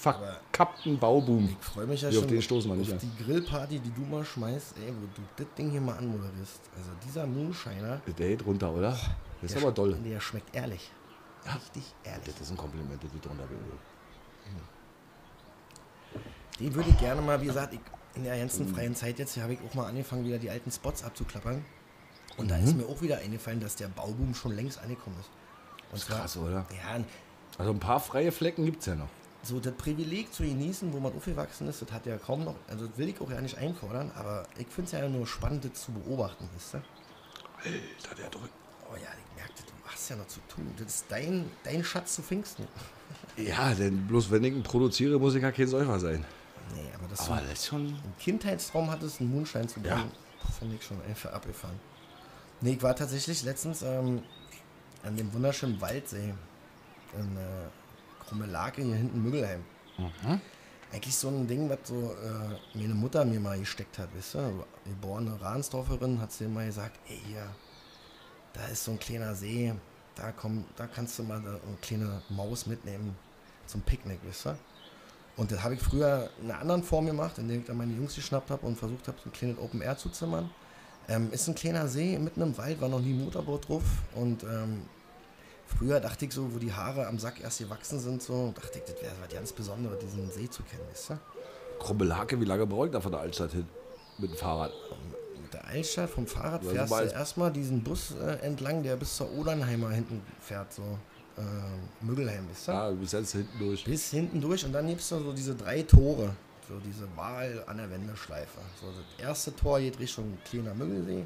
[0.01, 1.55] verkappten Bauboom.
[1.59, 3.11] Ich freue mich ja Wie auf schon den stoßen wir nicht auf an.
[3.17, 6.59] die Grillparty, die du mal schmeißt, ey, wo du das Ding hier mal anmoderierst.
[6.75, 8.97] Also dieser Moonshiner, Der geht runter, oder?
[9.41, 9.93] Das ist aber doll.
[10.03, 10.91] Der schmeckt ehrlich.
[11.45, 12.25] Richtig ehrlich.
[12.25, 13.57] Das ist ein Kompliment, das du drunter will.
[16.59, 17.79] Den würde ich gerne mal, wie gesagt, ich,
[18.15, 21.03] in der ganzen freien Zeit jetzt habe ich auch mal angefangen, wieder die alten Spots
[21.03, 21.63] abzuklappern.
[22.37, 22.63] Und da Mhm.
[22.65, 25.29] ist mir auch wieder eingefallen, dass der Bauboom schon längst angekommen ist.
[25.91, 26.65] Und ist krass, oder?
[26.71, 27.03] Ja,
[27.57, 29.09] Also ein paar freie Flecken gibt es ja noch.
[29.43, 32.87] So das Privileg zu genießen, wo man aufgewachsen ist, das hat ja kaum noch, also
[32.87, 35.73] das will ich auch ja nicht einfordern, aber ich finde es ja nur spannend, das
[35.83, 36.83] zu beobachten, wisst ihr?
[37.57, 38.53] Alter, der drückt.
[38.91, 40.71] Oh ja, ich merkte, du hast ja noch zu tun.
[40.77, 42.67] Das ist dein, dein Schatz zu Pfingsten.
[43.37, 46.25] Ja, denn bloß wenn ich ihn produziere, muss ich ja kein Säufer sein.
[46.73, 47.81] Nee, aber dass Aber das ist schon.
[47.87, 49.95] einen Kindheitstraum hattest, einen Moonshine zu Ja.
[49.95, 50.11] bringen,
[50.59, 51.79] finde ich schon einfach abgefahren.
[52.61, 54.21] Nee, ich war tatsächlich letztens ähm,
[55.03, 56.33] an dem wunderschönen Waldsee
[57.17, 57.67] in äh,
[58.31, 59.63] Krummelake hier hinten Müggelheim.
[60.91, 64.65] Eigentlich so ein Ding, was so äh, meine Mutter mir mal gesteckt hat, weißt du?
[64.85, 67.47] Geborene Rahnsdorferin hat sie mal gesagt, ey hier,
[68.53, 69.73] da ist so ein kleiner See,
[70.15, 73.15] da komm, da kannst du mal eine kleine Maus mitnehmen
[73.67, 74.57] zum Picknick, weißt du?
[75.37, 78.15] Und das habe ich früher in einer anderen Form gemacht, indem ich dann meine Jungs
[78.15, 80.49] geschnappt habe und versucht habe, so ein kleines Open Air zu zimmern.
[81.07, 83.83] Ähm, ist ein kleiner See mitten im Wald, war noch nie ein Motorboot drauf.
[84.13, 84.83] Und ähm,
[85.77, 88.85] früher dachte ich so, wo die Haare am Sack erst gewachsen sind, so dachte ich,
[88.85, 91.19] das wäre was ganz Besonderes, diesen See zu kennen, weißt du?
[91.79, 93.67] Krubbelhake, wie lange braucht er von der Altstadt hin?
[94.17, 94.71] Mit dem Fahrrad.
[95.41, 99.17] Mit der Altstadt vom Fahrrad Ja, fährst du erstmal diesen Bus äh, entlang, der bis
[99.17, 100.83] zur Odernheimer hinten fährt, so
[101.37, 102.71] äh, Müggelheim, weißt du?
[102.71, 103.83] Ja, bis jetzt hinten durch.
[103.83, 106.35] bis hinten durch und dann gibt es so diese drei Tore,
[106.67, 108.59] so diese Wahl an der Wendeschleife.
[108.79, 111.25] So, das erste Tor geht Richtung Kleiner Müggelsee,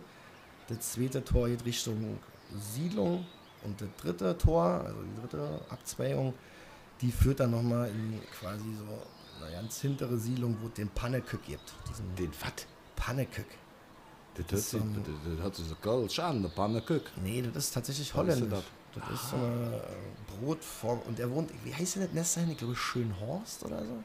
[0.69, 2.17] das zweite Tor geht Richtung
[2.73, 3.25] Siedlung
[3.65, 6.33] und das dritte Tor, also die dritte Abzweigung,
[7.01, 11.43] die führt dann nochmal in quasi so eine ganz hintere Siedlung, wo es den Pannekück
[11.45, 11.73] gibt.
[11.89, 12.65] Diesen Den Watt.
[12.95, 13.45] Pannekück.
[14.47, 17.03] Das sich, so ein- das, das hört sich so geil an, der Pannekuck.
[17.23, 18.49] Nee, das ist tatsächlich Was holländisch.
[18.49, 18.63] das?
[18.95, 20.99] Das ist so eine äh, Brotform.
[21.07, 22.51] Und er wohnt, wie heißt denn das Nest dahin?
[22.51, 24.03] Ich glaube Schönhorst oder so.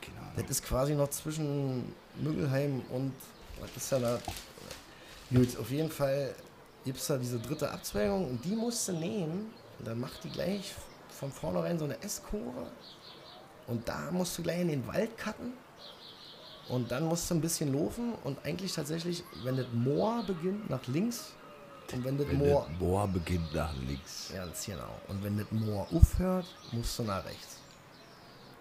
[0.00, 3.12] Keine Das ist quasi noch zwischen Müggelheim und
[3.60, 4.18] was ist ja da?
[5.32, 6.34] Gut, auf jeden Fall
[6.84, 10.30] gibt es da diese dritte Abzweigung und die musst du nehmen und dann macht die
[10.30, 10.74] gleich
[11.08, 12.66] von vornherein so eine S-Kurve
[13.66, 15.52] und da musst du gleich in den Wald cutten
[16.68, 20.86] und dann musst du ein bisschen laufen und eigentlich tatsächlich, wenn das Moor beginnt nach
[20.86, 21.32] links
[21.92, 24.30] und wenn das Wenn Moor das Moor beginnt nach links.
[24.34, 24.90] Ganz genau.
[25.08, 27.58] Und wenn das Moor aufhört, musst du nach rechts.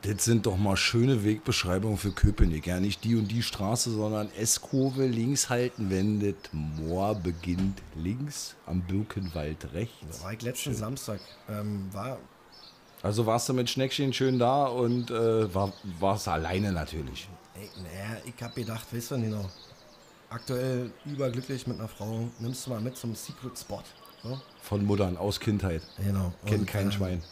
[0.04, 2.68] Das sind doch mal schöne Wegbeschreibungen für Köpenick.
[2.68, 8.56] Ja, nicht die und die Straße, sondern S-Kurve links halten, wenn das Moor beginnt links,
[8.66, 10.22] am Birkenwald rechts.
[10.22, 11.22] War ich letzten Samstag.
[11.48, 12.18] Ähm, war,
[13.02, 17.30] Also warst du mit Schneckchen schön da und äh, war, warst alleine natürlich.
[17.56, 19.50] ey, naja, ich hab gedacht, weißt du, Nino,
[20.30, 23.84] aktuell überglücklich mit einer Frau, nimmst du mal mit zum Secret Spot.
[24.22, 24.38] So?
[24.62, 25.82] Von Muttern aus Kindheit.
[25.98, 26.34] Genau.
[26.46, 27.24] Kennt Und, kein ähm, Schwein.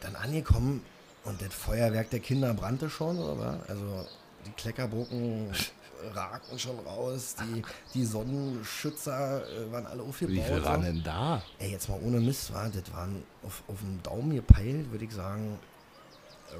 [0.00, 0.82] Dann angekommen
[1.24, 3.60] und das Feuerwerk der Kinder brannte schon, oder?
[3.68, 4.06] Also
[4.46, 5.52] die Kleckerbrocken
[6.14, 7.62] ragten schon raus, die,
[7.94, 10.34] die Sonnenschützer äh, waren alle aufgebaut.
[10.34, 10.64] Wie viel so.
[10.64, 11.42] waren denn da?
[11.58, 15.12] Ey, jetzt mal ohne Mist, war, das waren auf, auf dem Daumen gepeilt, würde ich
[15.12, 15.58] sagen,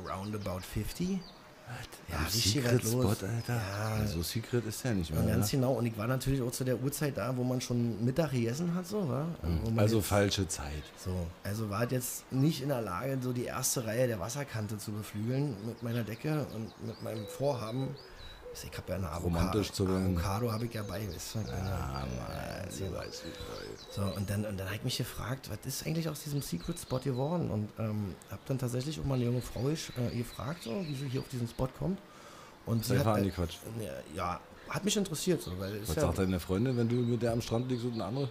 [0.06, 1.18] around about 50.
[2.10, 3.16] Ja, richtig Secret was los.
[3.16, 3.54] Spot, Alter.
[4.00, 4.06] Ja.
[4.06, 5.34] so secret ist der nicht Ja, mehr.
[5.36, 5.50] ganz oder?
[5.60, 5.72] genau.
[5.74, 8.86] Und ich war natürlich auch zu der Uhrzeit da, wo man schon Mittag gegessen hat,
[8.86, 9.24] so, wa?
[9.42, 10.82] Man Also jetzt, falsche Zeit.
[11.02, 11.26] so.
[11.42, 14.92] Also war ich jetzt nicht in der Lage, so die erste Reihe der Wasserkante zu
[14.92, 17.88] beflügeln mit meiner Decke und mit meinem Vorhaben.
[18.52, 19.24] Also Ich habe ja eine Avocado.
[19.38, 20.16] Romantisch zu werden.
[20.16, 21.38] Avocado habe ich ja bei, weißt du?
[21.38, 22.08] Ah, Ja, Mann,
[22.94, 26.22] weißt, wie So, und dann, und dann habe ich mich gefragt, was ist eigentlich aus
[26.22, 27.50] diesem Secret Spot geworden?
[27.50, 31.08] Und ähm, habe dann tatsächlich auch mal eine junge Frau äh, gefragt, so, wie sie
[31.08, 31.98] hier auf diesen Spot kommt.
[32.66, 33.58] Und sie hat, äh, angequatscht.
[34.14, 34.38] ja,
[34.68, 37.40] hat mich interessiert, so, weil Was ja, sagt deine Freundin, wenn du mit der am
[37.40, 38.30] Strand liegst und eine andere?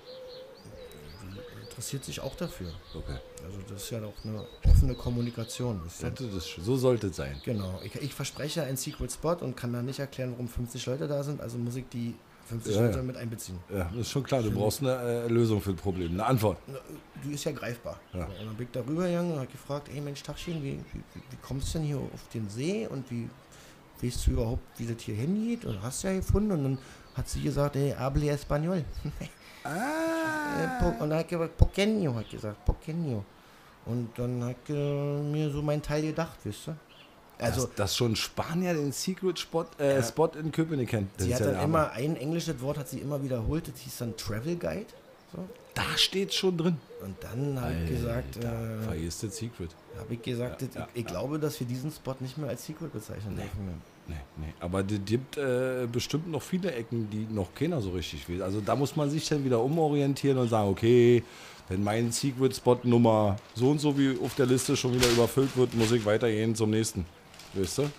[1.72, 2.72] Interessiert sich auch dafür.
[2.94, 3.18] Okay.
[3.46, 5.82] Also das ist ja auch eine offene Kommunikation.
[6.02, 6.12] Ihr?
[6.12, 7.40] Das so sollte es sein.
[7.44, 7.80] Genau.
[7.84, 11.24] Ich, ich verspreche einen Secret Spot und kann dann nicht erklären, warum 50 Leute da
[11.24, 12.14] sind, also muss ich die
[12.48, 13.04] 50 Ja, Leute ja.
[13.04, 13.58] mit einbeziehen.
[13.70, 14.44] Ja, das ist schon klar.
[14.44, 16.58] Du brauchst eine äh, Lösung für ein Problem, eine Antwort.
[17.24, 18.00] Die ist ja greifbar.
[18.14, 18.26] Ja.
[18.26, 21.38] Und dann bin ich da rübergegangen und habe gefragt, ey Mensch, Tachchen, wie, wie, wie
[21.42, 23.30] kommst du denn hier auf den See und wie,
[24.02, 25.64] weißt du überhaupt, wie das hier hingeht?
[25.66, 26.52] Und hast du ja gefunden.
[26.52, 26.78] Und dann
[27.16, 28.84] hat sie gesagt, ey, hable español.
[29.64, 30.86] ah.
[31.00, 33.22] Und dann hat gesagt, Poqueño, hat gesagt, Poqueño.
[33.86, 36.76] Und dann hat äh, mir so mein Teil gedacht, wisst ihr?
[37.40, 41.10] Also, dass, dass schon Spanier den Secret Spot, äh, Spot in Köpenick kennt.
[41.20, 44.16] Sie hat ja dann immer, ein englisches Wort hat sie immer wiederholt, das hieß dann
[44.16, 44.86] Travel Guide.
[45.34, 45.48] So.
[45.74, 46.78] Da steht schon drin.
[47.02, 49.72] Und dann habe ich gesagt, äh, Vergisst das Secret.
[49.98, 52.64] habe ich gesagt, das- ja, ich, ich glaube, dass wir diesen Spot nicht mehr als
[52.66, 53.82] Secret bezeichnen dürfen.
[54.12, 54.54] Nee, nee.
[54.60, 58.44] Aber es gibt äh, bestimmt noch viele Ecken, die noch keiner so richtig will.
[58.44, 61.24] Also da muss man sich dann wieder umorientieren und sagen, okay,
[61.70, 65.74] wenn mein Secret-Spot Nummer so und so wie auf der Liste schon wieder überfüllt wird,
[65.76, 67.06] muss ich weitergehen zum nächsten.
[67.54, 67.90] Weißt du?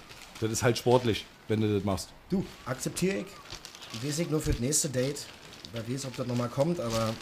[0.40, 2.10] Das ist halt sportlich, wenn du das machst.
[2.28, 4.04] Du, akzeptiere ich.
[4.04, 5.26] Weiß ich nur für das nächste Date.
[5.72, 7.14] Wer weiß, ob das nochmal kommt, aber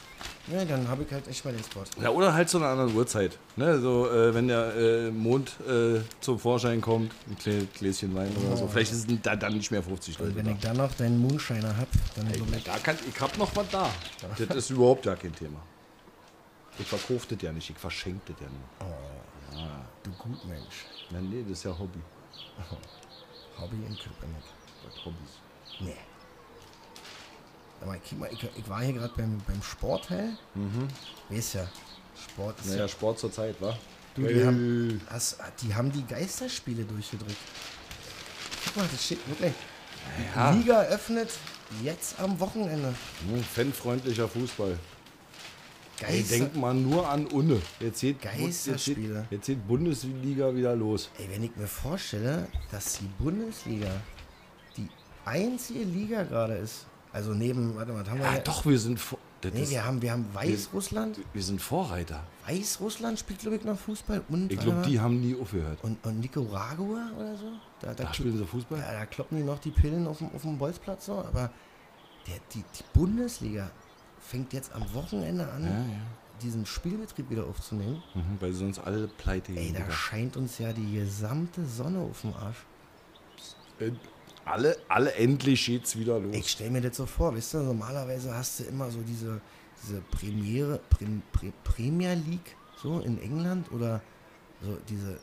[0.50, 1.82] ja, dann habe ich halt echt mal den Spot.
[2.00, 3.38] Ja, oder halt zu einer anderen Uhrzeit.
[3.56, 3.78] Ne?
[3.80, 8.56] So, äh, wenn der äh, Mond äh, zum Vorschein kommt, ein Klä- Gläschen Wein oder
[8.56, 8.66] so.
[8.68, 10.30] Vielleicht ist es da dann nicht mehr 50 Leute.
[10.30, 10.50] Und wenn da.
[10.52, 13.68] ich dann noch deinen Moonshiner habe, dann glaube ich, Da kann, ich hab noch was
[13.70, 13.90] da.
[14.38, 15.60] Das ist überhaupt gar kein Thema.
[16.78, 19.68] Ich verkaufe das ja nicht, ich verschenke das ja nur.
[20.02, 20.86] du gut Mensch.
[21.10, 21.98] Ja, nee, das ist ja Hobby.
[23.60, 24.42] Hobby in Köpenick.
[24.84, 25.40] Das Hobbys.
[25.80, 25.94] Nee.
[27.80, 30.36] Aber mal, ich, ich war hier gerade beim, beim Sporthell.
[30.54, 30.88] Mhm.
[31.28, 31.68] Weißt ja,
[32.30, 32.88] Sport ist Naja, ja.
[32.88, 33.76] Sport zur Zeit, wa?
[34.14, 37.36] Du, die, haben, hast, die haben die Geisterspiele durchgedrückt.
[38.64, 39.54] Guck mal, das steht wirklich.
[40.34, 40.50] Ja.
[40.50, 41.30] Liga öffnet
[41.82, 42.94] jetzt am Wochenende.
[43.28, 44.78] Hm, Fanfreundlicher Fußball.
[46.00, 46.36] Ey, Geister.
[46.36, 47.60] denkt mal nur an Unne.
[47.78, 49.26] Jetzt geht, jetzt, geht, Geisterspiele.
[49.30, 51.10] jetzt geht Bundesliga wieder los.
[51.18, 53.90] Ey, wenn ich mir vorstelle, dass die Bundesliga
[54.76, 54.88] die
[55.24, 56.86] einzige Liga gerade ist.
[57.12, 58.40] Also neben, warte mal, haben wir Ja, hier?
[58.42, 61.18] doch, wir sind, vor, Nee, wir haben, wir haben Weißrussland.
[61.32, 62.22] wir sind Vorreiter.
[62.46, 64.22] Weißrussland spielt, glaube ich, noch Fußball.
[64.28, 65.78] Und, Ich glaube, die haben nie aufgehört.
[65.82, 67.46] und, und Nicaragua oder so.
[67.80, 68.78] Da, da, Da spielen sie Fußball?
[68.78, 71.14] ja, da kloppen die noch die Pillen auf dem, auf dem Bolzplatz so.
[71.20, 71.50] Aber
[72.26, 73.70] der, die, die Bundesliga
[74.20, 75.84] fängt jetzt am Wochenende an, Ja, ja.
[76.42, 78.02] diesen Spielbetrieb wieder aufzunehmen.
[78.14, 79.72] Mhm, weil sie sonst alle pleite Ey, gehen.
[79.74, 79.92] da Digga.
[79.92, 82.58] scheint uns ja die gesamte Sonne auf dem Arsch.
[84.50, 86.34] Äh, alle, alle endlich geht's wieder los.
[86.34, 89.40] Ich stelle mir das so vor, weißt du, normalerweise hast du immer so diese,
[89.82, 94.00] diese Premiere, Prem, Pre, Premier League, so in England oder
[94.62, 95.18] so diese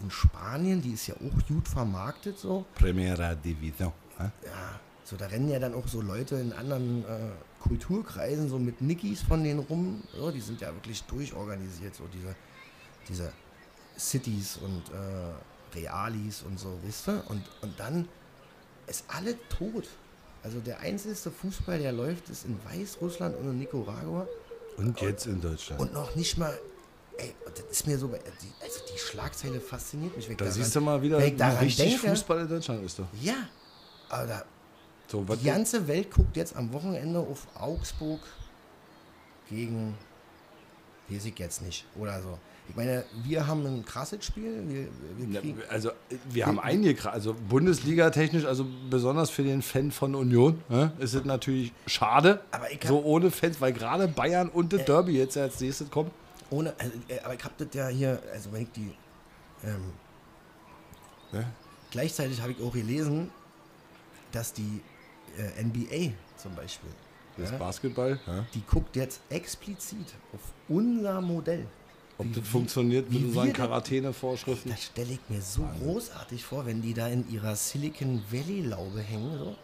[0.00, 2.64] in Spanien, die ist ja auch gut vermarktet, so.
[2.74, 3.92] Primera Division.
[4.16, 4.30] hä?
[4.44, 8.80] Ja, so da rennen ja dann auch so Leute in anderen äh, Kulturkreisen so mit
[8.80, 10.02] Nickys von denen rum.
[10.14, 12.34] So, die sind ja wirklich durchorganisiert, so diese,
[13.08, 13.32] diese
[13.98, 17.22] Cities und äh, Realis und so, wisst ihr?
[17.28, 18.08] Und, und dann
[18.90, 19.84] ist alle tot.
[20.42, 24.26] Also der einzige Fußball, der läuft, ist in Weißrussland und in Nicaragua.
[24.76, 25.80] Und jetzt in Deutschland.
[25.80, 26.58] Und noch nicht mal.
[27.18, 28.08] Ey, das ist mir so.
[28.08, 30.26] Die, also die Schlagzeile fasziniert mich.
[30.28, 32.98] da daran- siehst du mal wieder, wie richtig denke, Fußball in Deutschland ist.
[32.98, 33.06] Doch.
[33.20, 33.34] Ja,
[34.08, 34.44] aber da,
[35.08, 38.20] So, was die ganze Welt guckt jetzt am Wochenende auf Augsburg
[39.50, 39.94] gegen.
[41.08, 41.84] Weiß ich jetzt nicht.
[41.98, 42.38] Oder so.
[42.70, 44.88] Ich meine, wir haben ein krasses Spiel.
[45.68, 45.92] Also äh,
[46.30, 51.14] wir haben einige, also Bundesliga technisch, also besonders für den Fan von Union, ne, ist
[51.14, 52.40] es natürlich schade,
[52.86, 56.12] so ohne Fans, weil gerade Bayern und das Derby jetzt als nächstes kommt.
[56.50, 58.92] ohne, also, äh, aber ich habe das ja hier, also wenn ich die.
[59.64, 59.92] Ähm,
[61.32, 61.46] Ne?
[61.90, 63.30] Gleichzeitig habe ich auch gelesen,
[64.32, 64.80] dass die
[65.36, 66.90] äh, NBA zum Beispiel,
[67.36, 68.44] Das ja, Basketball, ja.
[68.54, 71.66] die guckt jetzt explizit auf unser Modell.
[72.20, 74.70] Ob das funktioniert mit unseren Quarantänevorschriften.
[74.70, 79.00] Das stelle ich mir so großartig vor, wenn die da in ihrer Silicon Valley Laube
[79.00, 79.56] hängen so,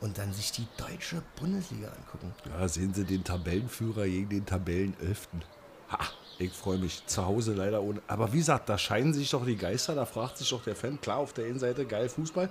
[0.00, 2.34] und dann sich die deutsche Bundesliga angucken.
[2.50, 5.42] Ja, sehen Sie den Tabellenführer gegen den Tabellenelften.
[5.90, 5.98] Ha,
[6.38, 7.06] ich freue mich.
[7.06, 8.02] Zu Hause leider ohne.
[8.06, 11.00] Aber wie gesagt, da scheinen sich doch die Geister, da fragt sich doch der Fan,
[11.00, 12.50] klar, auf der einen Seite geil Fußball.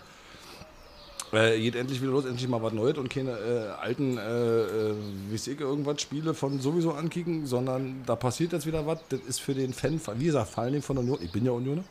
[1.34, 4.94] Äh, geht endlich wieder los, endlich mal was Neues und keine äh, alten, äh, äh,
[5.30, 9.00] wie ich, irgendwas Spiele von sowieso ankicken, sondern da passiert jetzt wieder was.
[9.10, 11.84] Das ist für den Fan, wie gesagt, vor allem von Union, ich bin ja Unioner,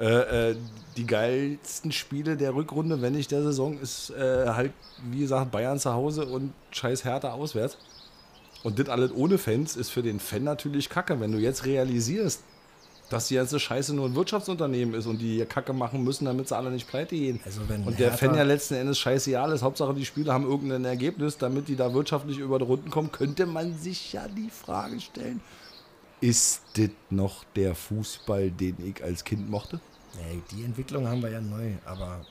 [0.00, 0.56] äh, äh,
[0.96, 4.72] die geilsten Spiele der Rückrunde, wenn nicht der Saison, ist äh, halt,
[5.10, 7.76] wie gesagt, Bayern zu Hause und scheiß Hertha auswärts.
[8.62, 11.20] Und das alles ohne Fans ist für den Fan natürlich kacke.
[11.20, 12.42] Wenn du jetzt realisierst,
[13.10, 16.48] dass die ganze Scheiße nur ein Wirtschaftsunternehmen ist und die hier Kacke machen müssen, damit
[16.48, 17.38] sie alle nicht pleite gehen.
[17.44, 19.62] Also wenn und der Hertha- Fan ja letzten Endes scheißegal ist.
[19.62, 23.46] Hauptsache die Spieler haben irgendein Ergebnis, damit die da wirtschaftlich über die Runden kommen, könnte
[23.46, 25.40] man sich ja die Frage stellen,
[26.20, 29.80] ist das noch der Fußball, den ich als Kind mochte?
[30.16, 32.24] Nee, die Entwicklung haben wir ja neu, aber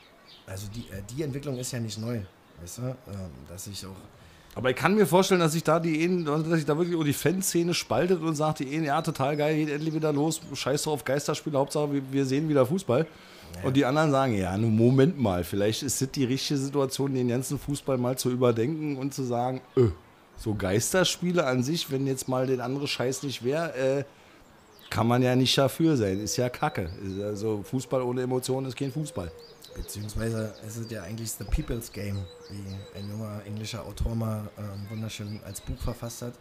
[0.48, 2.20] also die, äh, die Entwicklung ist ja nicht neu,
[2.62, 2.82] weißt du?
[2.82, 2.96] Ähm,
[3.48, 3.96] dass sich auch
[4.56, 7.74] Aber ich kann mir vorstellen, dass sich da die dass sich da wirklich die Fanszene
[7.74, 11.58] spaltet und sagt die einen, ja, total geil, geht endlich wieder los, scheiß drauf, Geisterspiele,
[11.58, 13.08] Hauptsache wir, sehen wieder Fußball.
[13.64, 17.28] Und die anderen sagen, ja, nun Moment mal, vielleicht ist das die richtige Situation, den
[17.28, 19.90] ganzen Fußball mal zu überdenken und zu sagen, öh,
[20.38, 24.04] so Geisterspiele an sich, wenn jetzt mal den anderen Scheiß nicht wäre, äh,
[24.90, 26.20] kann man ja nicht dafür sein.
[26.20, 26.90] Ist ja Kacke.
[27.24, 29.32] Also Fußball ohne Emotionen ist kein Fußball.
[29.76, 34.88] Beziehungsweise es ist ja eigentlich The People's Game, wie ein junger englischer Autor mal ähm,
[34.90, 36.34] wunderschön als Buch verfasst hat.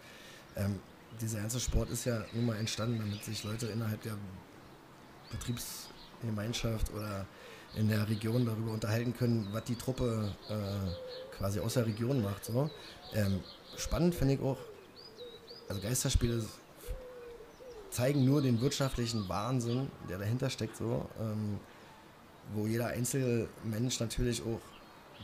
[0.56, 0.78] Ähm,
[1.20, 4.16] dieser ganze Sport ist ja nun mal entstanden, damit sich Leute innerhalb der
[5.30, 7.26] Betriebsgemeinschaft oder
[7.74, 12.44] in der Region darüber unterhalten können, was die Truppe äh, quasi aus der Region macht.
[12.44, 12.70] So.
[13.14, 13.40] Ähm,
[13.76, 14.58] spannend finde ich auch,
[15.68, 16.44] also Geisterspiele
[17.90, 20.76] zeigen nur den wirtschaftlichen Wahnsinn, der dahinter steckt.
[20.76, 21.08] So.
[21.18, 21.60] Ähm,
[22.54, 24.60] wo jeder Einzelmensch natürlich auch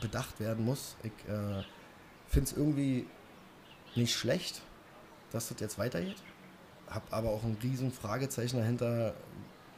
[0.01, 0.95] bedacht werden muss.
[1.03, 1.63] Ich äh,
[2.27, 3.05] finde es irgendwie
[3.95, 4.61] nicht schlecht,
[5.31, 6.17] dass das jetzt weitergeht.
[6.89, 9.13] Hab aber auch ein riesen Fragezeichen dahinter,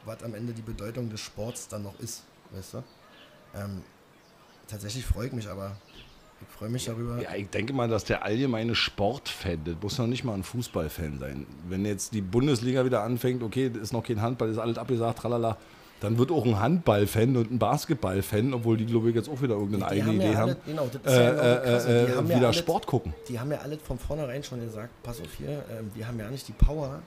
[0.04, 2.84] was am Ende die Bedeutung des Sports dann noch ist, weißt du?
[3.54, 3.82] Ähm,
[4.66, 5.76] tatsächlich freue ich mich aber.
[6.40, 7.20] Ich freue mich darüber.
[7.22, 11.18] Ja, ich denke mal, dass der allgemeine Sportfan, das muss noch nicht mal ein Fußballfan
[11.20, 11.46] sein.
[11.68, 15.56] Wenn jetzt die Bundesliga wieder anfängt, okay, ist noch kein Handball, ist alles abgesagt, tralala,
[16.02, 19.54] dann wird auch ein Handballfan und ein Basketballfan, obwohl die, glaube ich, jetzt auch wieder
[19.54, 22.52] irgendeine Die eigene Idee alle- haben, genau, das ist äh, ja äh, äh, wieder alle-
[22.54, 23.14] Sport gucken.
[23.28, 26.28] Die haben ja alle von vornherein schon gesagt, pass auf hier, ähm, wir haben ja
[26.28, 27.00] nicht die Power,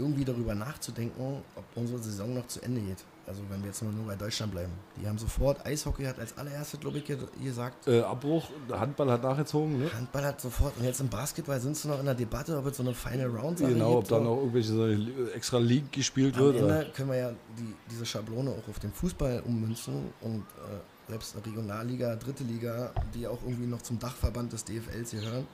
[0.00, 3.04] irgendwie darüber nachzudenken, ob unsere Saison noch zu Ende geht.
[3.28, 4.72] Also wenn wir jetzt nur, bei Deutschland bleiben.
[5.00, 9.22] Die haben sofort, Eishockey hat als allererstes, glaube ich, ge- gesagt, Äh, Abbruch, Handball hat
[9.22, 9.92] nachgezogen, ne?
[9.92, 12.78] Handball hat sofort, und jetzt im Basketball sind sie noch in der Debatte, ob es
[12.78, 14.86] so eine Final Round Genau, ob da noch irgendwelche so
[15.34, 16.56] extra League gespielt Am wird.
[16.56, 16.84] Ende Oder?
[16.86, 21.44] können wir ja die, diese Schablone auch auf den Fußball ummünzen und äh, selbst eine
[21.46, 25.46] Regionalliga, dritte Liga, die auch irgendwie noch zum Dachverband des DFLs gehören.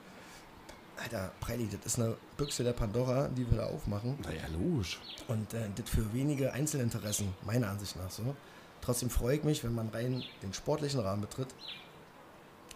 [1.02, 4.18] Alter, Preili, das ist eine Büchse der Pandora, die wir da aufmachen.
[4.22, 5.00] Naja, logisch.
[5.28, 8.34] Und äh, das für wenige Einzelinteressen, meiner Ansicht nach so.
[8.80, 11.48] Trotzdem freue ich mich, wenn man rein den sportlichen Rahmen betritt,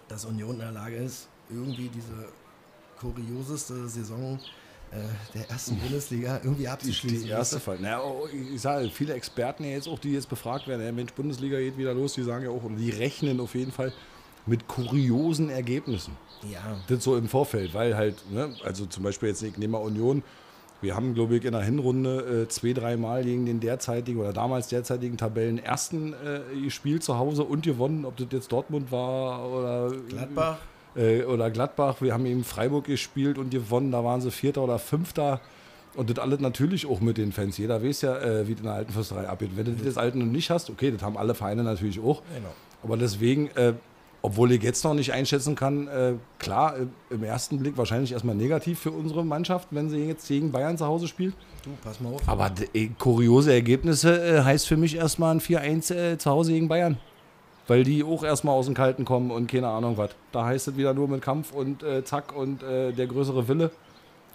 [0.09, 2.28] dass Union in der Lage ist, irgendwie diese
[2.98, 4.38] kurioseste Saison
[4.90, 4.96] äh,
[5.35, 7.24] der ersten Bundesliga irgendwie abzuschließen.
[7.24, 7.78] die erste Fall.
[7.78, 11.12] Naja, oh, ich sage, viele Experten ja jetzt auch, die jetzt befragt werden, ja, Mensch,
[11.12, 13.92] Bundesliga geht wieder los, die sagen ja auch, und die rechnen auf jeden Fall
[14.48, 16.16] mit kuriosen Ergebnissen.
[16.50, 19.78] Ja, Das so im Vorfeld, weil halt, ne, also zum Beispiel jetzt, ich nehme mal
[19.78, 20.22] Union,
[20.80, 24.68] wir haben, glaube ich, in der Hinrunde äh, zwei, dreimal gegen den derzeitigen oder damals
[24.68, 30.58] derzeitigen Tabellenersten äh, gespielt zu Hause und gewonnen, ob das jetzt Dortmund war oder Gladbach.
[30.94, 31.96] äh, oder Gladbach.
[32.00, 35.40] Wir haben eben Freiburg gespielt und gewonnen, da waren sie Vierter oder Fünfter.
[35.96, 37.58] Und das alles natürlich auch mit den Fans.
[37.58, 39.50] Jeder weiß ja, äh, wie in der alten Fürsterei abgeht.
[39.56, 42.22] Wenn du das Alten noch nicht hast, okay, das haben alle Vereine natürlich auch.
[42.32, 42.50] Genau.
[42.84, 43.72] Aber deswegen, äh,
[44.22, 48.35] obwohl ich jetzt noch nicht einschätzen kann, äh, klar, äh, im ersten Blick wahrscheinlich erstmal
[48.35, 51.35] negativ für unsere Mannschaft, wenn sie jetzt gegen Bayern zu Hause spielt.
[51.64, 52.22] Du, pass mal auf.
[52.26, 56.68] Aber äh, kuriose Ergebnisse äh, heißt für mich erstmal ein 4-1 äh, zu Hause gegen
[56.68, 56.98] Bayern.
[57.68, 60.11] Weil die auch erstmal aus dem Kalten kommen und keine Ahnung was.
[60.33, 63.70] Da heißt es wieder nur mit Kampf und äh, Zack und der größere Wille.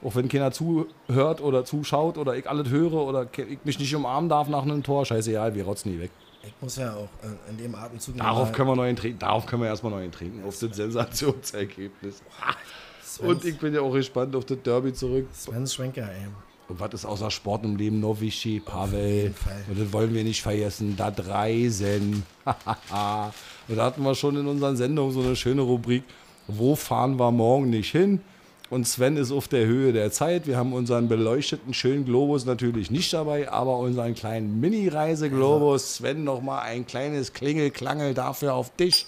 [0.04, 4.30] Auch wenn keiner zuhört oder zuschaut oder ich alles höre oder ich mich nicht umarmen
[4.30, 6.12] darf nach einem Tor, scheißegal, wir rotzen nie weg.
[6.46, 9.20] Ich muss ja auch äh, in dem Atemzug Darauf können wir noch einen trinken.
[9.20, 10.44] Darauf können wir erstmal noch einen trinken.
[10.46, 12.22] Auf das Sensationsergebnis.
[13.02, 15.28] Svens- Und ich bin ja auch gespannt auf das Derby zurück.
[15.34, 16.28] Sven Schwenker, ey.
[16.68, 18.66] Und was ist außer Sport im Leben wichtig?
[18.66, 19.34] Pavel.
[19.70, 20.96] Und das wollen wir nicht vergessen.
[20.98, 22.24] Das Reisen.
[22.46, 26.04] und da hatten wir schon in unseren Sendungen so eine schöne Rubrik.
[26.48, 28.22] Wo fahren wir morgen nicht hin?
[28.74, 30.48] Und Sven ist auf der Höhe der Zeit.
[30.48, 35.98] Wir haben unseren beleuchteten schönen Globus natürlich nicht dabei, aber unseren kleinen Mini-Reiseglobus.
[35.98, 39.06] Sven, nochmal ein kleines Klingelklangel dafür auf dich.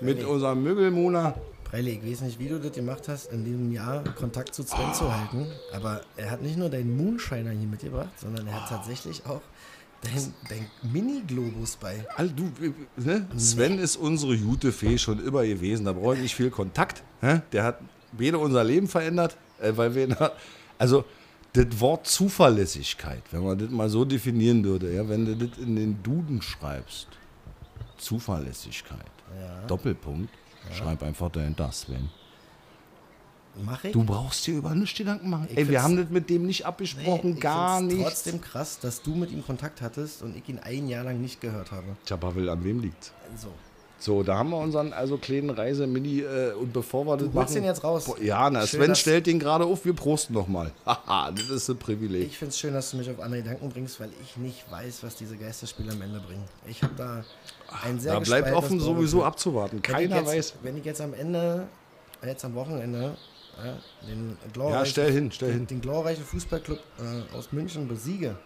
[0.00, 1.36] Mit unserem Müggelmuna.
[1.62, 4.92] Preili, ich weiß nicht, wie du das gemacht hast, in diesem Jahr Kontakt zu Sven
[4.92, 9.24] zu halten, aber er hat nicht nur deinen Moonshiner hier mitgebracht, sondern er hat tatsächlich
[9.24, 9.40] auch
[10.02, 12.04] dein, dein Mini-Globus bei.
[12.16, 13.28] All, du, äh, ne?
[13.36, 15.86] Sven ist unsere gute Fee schon immer gewesen.
[15.86, 17.04] Da brauche ich nicht viel Kontakt.
[17.52, 17.78] Der hat
[18.18, 20.04] weder unser Leben verändert, äh, weil wir.
[20.04, 20.16] in-
[20.78, 21.04] Also,
[21.54, 25.74] das Wort Zuverlässigkeit, wenn man das mal so definieren würde, ja, wenn du das in
[25.76, 27.08] den Duden schreibst,
[27.96, 28.98] Zuverlässigkeit,
[29.66, 30.28] Doppelpunkt,
[30.72, 32.10] schreib einfach dahinter, Sven.
[33.64, 33.92] Mach ich?
[33.92, 35.48] Du brauchst dir über nichts Gedanken machen.
[35.50, 38.02] Ich Ey, wir haben das mit dem nicht abgesprochen, ich gar nicht.
[38.02, 41.40] trotzdem krass, dass du mit ihm Kontakt hattest und ich ihn ein Jahr lang nicht
[41.40, 41.86] gehört habe.
[42.04, 43.12] Tja, Pavel, an wem liegt's?
[43.40, 43.48] So.
[43.98, 47.54] So, da haben wir unseren also kleinen Reise-Mini äh, und bevor wir das holst machen...
[47.54, 48.10] den jetzt raus.
[48.20, 50.70] Ja, na, Schön, Sven stellt den gerade auf, wir prosten nochmal.
[50.86, 52.26] Haha, das ist ein Privileg.
[52.26, 55.02] Ich finde es schön, dass du mich auf andere Gedanken bringst, weil ich nicht weiß,
[55.02, 56.44] was diese Geisterspiele am Ende bringen.
[56.66, 57.24] Ich habe da
[57.84, 59.80] ein sehr da bleibt offen sowieso abzuwarten.
[59.80, 60.54] Keiner jetzt, weiß.
[60.62, 61.66] Wenn ich jetzt am Ende
[62.24, 63.16] jetzt am Wochenende
[63.64, 68.36] ja, den Ja, glorreichen, stell hin, stell den, den glorreichen Fußballclub äh, aus München besiege,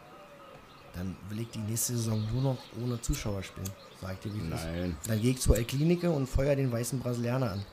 [0.95, 3.68] dann will ich die nächste Saison nur noch ohne Zuschauer spielen.
[4.01, 4.64] Sag ich dir, ist.
[4.64, 4.97] Nein.
[5.07, 7.64] Dann gehe ich zur El-Klinike und feuer den weißen Brasilianer an.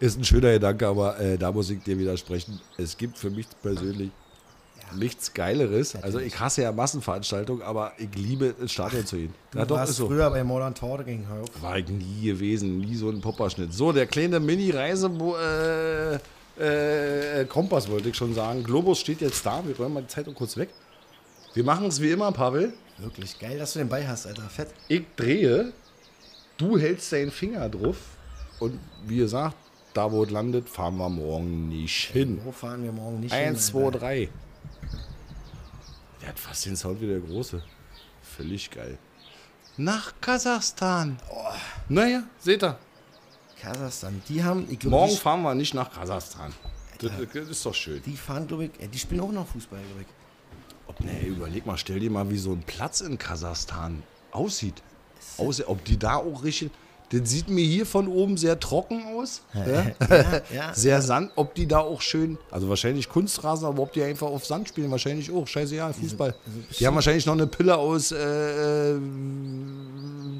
[0.00, 2.60] Ist ein schöner Gedanke, aber äh, da muss ich dir widersprechen.
[2.76, 4.10] Es gibt für mich persönlich
[4.96, 5.94] nichts Geileres.
[5.96, 9.34] Also ich hasse ja Massenveranstaltungen, aber ich liebe ins Stadion zu gehen.
[9.52, 10.08] Du Ja, doch, warst ist so.
[10.08, 11.62] früher bei Modern Talking, hör auf.
[11.62, 13.72] War ich nie gewesen, nie so ein Popperschnitt.
[13.72, 15.08] So, der kleine Mini-Reise,
[16.58, 18.64] äh, äh, Kompass wollte ich schon sagen.
[18.64, 19.62] Globus steht jetzt da.
[19.64, 20.70] Wir räumen mal die Zeitung kurz weg.
[21.54, 22.72] Wir machen es wie immer, Pavel.
[22.98, 24.42] Wirklich geil, dass du den bei hast, Alter.
[24.42, 24.68] Fett.
[24.88, 25.72] Ich drehe,
[26.58, 27.96] du hältst deinen Finger drauf
[28.58, 29.56] und wie gesagt,
[29.94, 32.40] da wo es landet, fahren wir morgen nicht hin.
[32.44, 33.98] Wo fahren wir morgen nicht Eins, hin, zwei, Alter?
[33.98, 34.28] drei.
[36.20, 37.62] Der hat fast den Sound wie der Große.
[38.22, 38.98] Völlig geil.
[39.76, 41.18] Nach Kasachstan.
[41.88, 42.78] Naja, seht ihr.
[43.60, 44.22] Kasachstan.
[44.28, 46.52] Die haben, ich glaube, Morgen die, fahren wir nicht nach Kasachstan.
[46.98, 48.02] Das, das ist doch schön.
[48.04, 50.06] die fahren, glaube ich, äh, die spielen auch noch Fußball, glaube ich.
[51.00, 54.82] Nee, überleg mal, stell dir mal, wie so ein Platz in Kasachstan aussieht.
[55.36, 56.70] Aussieht, ob die da auch richtig.
[57.12, 59.42] Das sieht mir hier von oben sehr trocken aus.
[59.54, 59.86] Ja?
[60.08, 60.74] Ja, ja.
[60.74, 64.46] Sehr Sand, ob die da auch schön, also wahrscheinlich Kunstrasen, aber ob die einfach auf
[64.46, 65.46] Sand spielen, wahrscheinlich auch.
[65.46, 66.34] Scheißegal, Fußball.
[66.78, 69.00] Die haben wahrscheinlich noch eine Pille aus äh, äh,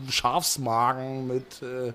[0.09, 1.63] Schafsmagen mit.
[1.63, 1.93] Äh,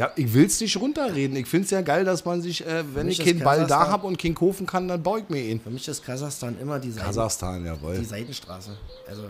[0.00, 1.36] ja, ich will es nicht runterreden.
[1.36, 4.06] Ich finde es ja geil, dass man sich, äh, wenn ich keinen Ball da habe
[4.06, 5.60] und keinen kaufen kann, dann baue ich mir ihn.
[5.60, 7.98] Für mich ist Kasachstan immer die, Seiten, Kasachstan, jawohl.
[7.98, 8.70] die Seitenstraße.
[9.06, 9.24] Also,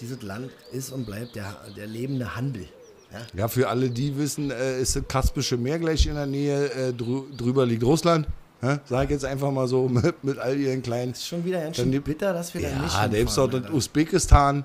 [0.00, 2.66] dieses Land ist und bleibt der, der lebende Handel.
[3.12, 3.18] Ja?
[3.42, 6.92] Ja, für alle, die wissen, äh, ist das Kaspische Meer gleich in der Nähe, äh,
[6.92, 8.26] drü drüber liegt Russland.
[8.60, 11.12] Ja, sag ich jetzt einfach mal so mit, mit all ihren kleinen.
[11.12, 13.30] Ist schon wieder ganz Dann schön die- bitter, dass wir da nicht Ja, da gibt
[13.30, 13.72] es hinfahren, das.
[13.72, 14.64] Usbekistan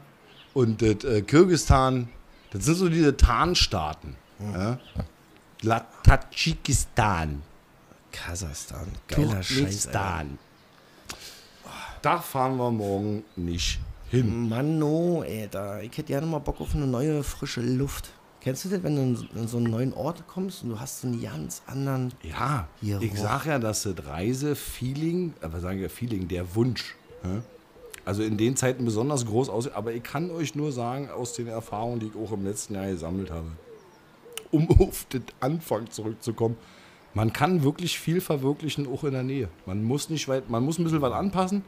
[0.55, 2.09] und das äh, Kirgistan.
[2.51, 4.15] Das sind so diese Tarnstaaten.
[4.53, 4.79] Ja.
[6.03, 7.41] Tadschikistan.
[8.11, 8.87] Kasachstan.
[9.07, 10.25] Geiler Scheiß, Alter.
[12.01, 14.49] Da fahren wir morgen nicht hin.
[14.49, 18.09] Manno, ey, da, ich hätte gerne mal Bock auf eine neue, frische Luft.
[18.41, 21.07] Kennst du das, wenn du in, so einen neuen Ort kommst und du hast so
[21.07, 22.13] einen ganz anderen...
[22.21, 23.17] Ja, Hier ich hoch.
[23.17, 26.95] sag ja, dass das Reise-Feeling, aber sagen wir Feeling, der Wunsch,
[28.03, 29.73] also in den Zeiten besonders groß aussieht.
[29.73, 32.87] Aber ich kann euch nur sagen, aus den Erfahrungen, die ich auch im letzten Jahr
[32.87, 33.47] gesammelt habe,
[34.53, 36.55] um auf den Anfang zurückzukommen,
[37.13, 39.49] man kann wirklich viel verwirklichen, auch in der Nähe.
[39.65, 41.63] Man muss nicht weit, man muss ein bisschen was anpassen.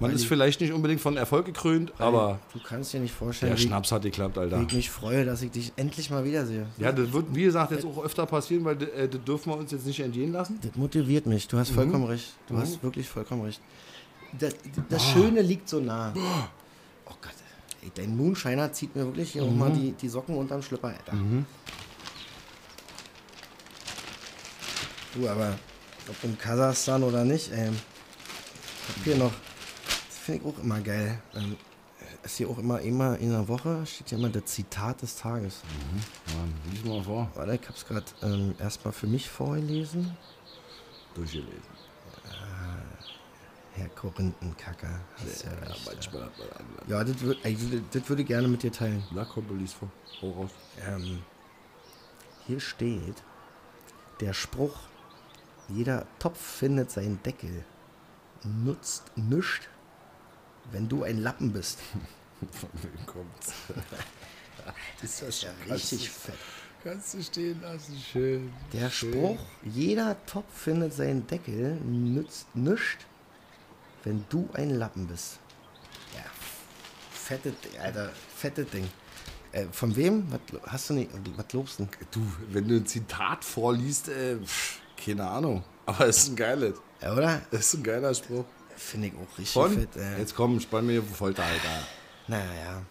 [0.00, 3.58] Man ist vielleicht nicht unbedingt von Erfolg gekrönt, aber Du kannst dir nicht vorstellen, der
[3.58, 4.58] wie, Schnaps hat geklappt, Alter.
[4.60, 6.66] wie ich mich freue, dass ich dich endlich mal wiedersehe.
[6.78, 9.70] Ja, das wird, wie gesagt, jetzt auch öfter passieren, weil äh, das dürfen wir uns
[9.70, 10.58] jetzt nicht entgehen lassen.
[10.60, 11.46] Das motiviert mich.
[11.46, 11.74] Du hast Mhm.
[11.76, 12.32] vollkommen recht.
[12.48, 13.60] Du hast wirklich vollkommen recht.
[14.40, 14.54] Das,
[14.88, 16.12] das Schöne liegt so nah.
[17.06, 17.32] Oh Gott.
[17.82, 19.58] Ey, dein Moonshiner zieht mir wirklich hier auch Mhm.
[19.58, 21.12] mal die, die Socken unterm Schlüpper, Alter.
[25.14, 25.58] Du, aber
[26.08, 27.70] ob in Kasachstan oder nicht, ey.
[27.70, 29.32] Ich hab hier noch,
[30.08, 31.20] das finde ich auch immer geil.
[31.34, 31.56] Ähm,
[32.22, 35.60] ist hier auch immer, immer in der Woche, steht hier immer das Zitat des Tages.
[36.28, 37.30] Ja, lies mal vor.
[37.34, 40.16] Warte, ich hab's gerade ähm, erstmal für mich vorgelesen.
[41.14, 41.82] Durchgelesen.
[43.74, 45.00] Herr Korinthenkacker.
[45.16, 45.92] Hast ja, recht, ja.
[45.92, 46.90] manchmal hat man einen.
[46.90, 47.38] Ja, das, würd,
[47.92, 49.02] das würde ich gerne mit dir teilen.
[49.12, 49.90] Na komm, du liest vor.
[50.20, 50.50] Hau raus.
[50.86, 51.22] Ähm,
[52.46, 53.22] hier steht
[54.20, 54.76] der Spruch,
[55.68, 57.64] jeder Topf findet seinen Deckel,
[58.44, 59.68] nutzt nichts,
[60.70, 61.78] wenn du ein Lappen bist.
[62.52, 63.52] Von wem kommt's?
[65.00, 66.36] Das ist ja richtig fett.
[66.84, 68.52] Kannst du stehen lassen, schön.
[68.72, 69.12] Der schön.
[69.12, 73.04] Spruch, jeder Topf findet seinen Deckel, nützt nichts,
[74.04, 75.38] wenn du ein Lappen bist.
[76.14, 76.24] Ja,
[77.10, 78.88] fette, Alter, fette Ding.
[79.52, 80.26] Äh, von wem?
[80.30, 80.40] Was,
[80.70, 81.88] hast du nicht, was lobst du?
[82.10, 85.62] Du, wenn du ein Zitat vorliest, äh, pff, keine Ahnung.
[85.86, 86.74] Aber es ist ein geiles.
[87.00, 87.42] Ja, oder?
[87.50, 88.44] Es ist ein geiler Spruch.
[88.76, 89.72] Finde ich auch richtig Von?
[89.72, 89.96] fett.
[89.96, 90.18] Äh.
[90.18, 91.86] Jetzt komm, spann mir auf Folter, Alter.
[92.28, 92.82] Naja.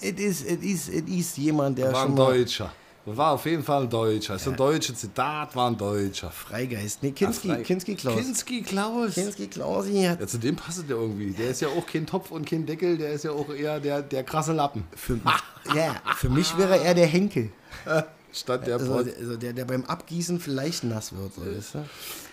[0.00, 2.72] Es ist, es ist jemand, der War schon ein mal Deutscher.
[3.08, 4.34] War auf jeden Fall ein Deutscher.
[4.34, 6.28] Es ist ein deutsches Zitat, war ein Deutscher.
[6.30, 7.04] Freigeist.
[7.04, 8.16] Nee, Kinski, Frei- Kinski Klaus.
[8.16, 9.14] Kinski Klaus.
[9.14, 11.30] Kinski Klausi hat Ja, zu dem passt der irgendwie.
[11.30, 14.02] Der ist ja auch kein Topf und kein Deckel, der ist ja auch eher der,
[14.02, 14.84] der krasse Lappen.
[14.96, 15.20] für,
[15.76, 17.50] ja, für mich wäre er der Henkel.
[18.32, 21.34] Statt der Also, also der, der beim Abgießen vielleicht nass wird.
[21.34, 21.84] So, weißt du?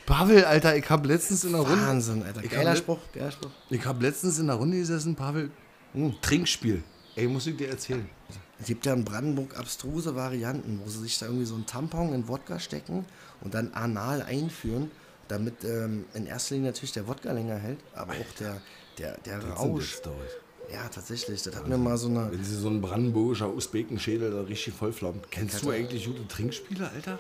[0.06, 1.82] Pavel, Alter, ich habe letztens in der Runde.
[1.82, 2.42] Wahnsinn, Alter.
[2.42, 3.52] Geiler Spruch, geiler Spruch.
[3.70, 5.50] Ich habe letztens in der Runde gesessen, Pavel.
[5.94, 6.84] Hm, Trinkspiel.
[7.16, 8.10] Ey, muss ich dir erzählen.
[8.60, 12.14] Es gibt ja in Brandenburg abstruse Varianten, wo sie sich da irgendwie so einen Tampon
[12.14, 13.06] in Wodka stecken
[13.42, 14.90] und dann anal einführen,
[15.28, 18.62] damit ähm, in erster Linie natürlich der Wodka länger hält, aber auch der,
[18.98, 20.02] der, der Das Rausch.
[20.72, 21.44] Ja, tatsächlich.
[21.44, 22.32] Das hat mir mal so eine.
[22.32, 25.30] Wenn sie so ein brandenburgischer Usbekenschädel da richtig vollflammt.
[25.32, 27.20] Kennst du eigentlich gute Trinkspiele, Alter?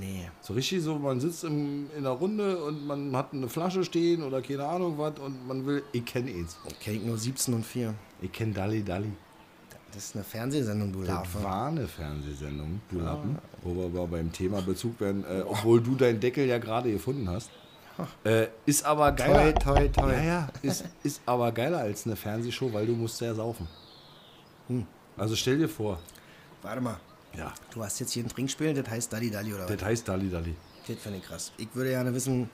[0.00, 0.28] Nee.
[0.42, 4.22] So richtig so, man sitzt im, in der Runde und man hat eine Flasche stehen
[4.22, 6.58] oder keine Ahnung was und man will, ich kenne eins.
[6.84, 7.94] Ich nur 17 und 4.
[8.20, 9.12] Ich kenne Dalli Dalli.
[9.92, 14.30] Das ist eine Fernsehsendung, du Das war eine Fernsehsendung, du Lappen, wo wir aber beim
[14.30, 17.50] Thema Bezug werden, äh, obwohl du deinen Deckel ja gerade gefunden hast.
[18.24, 19.54] Äh, ist aber geiler.
[19.54, 20.12] Toi, toi, toi.
[20.12, 23.66] Ja, ja, ist, ist aber geiler als eine Fernsehshow, weil du musst ja saufen.
[24.68, 24.86] Hm.
[25.16, 25.98] Also stell dir vor,
[26.62, 26.98] Warte mal.
[27.36, 29.76] ja, Du hast jetzt hier ein Trinkspiel, das heißt Dalli Dalli oder was?
[29.76, 30.54] das heißt Dalli Dalli.
[30.86, 31.52] Das finde ich krass.
[31.56, 32.48] Ich würde gerne wissen,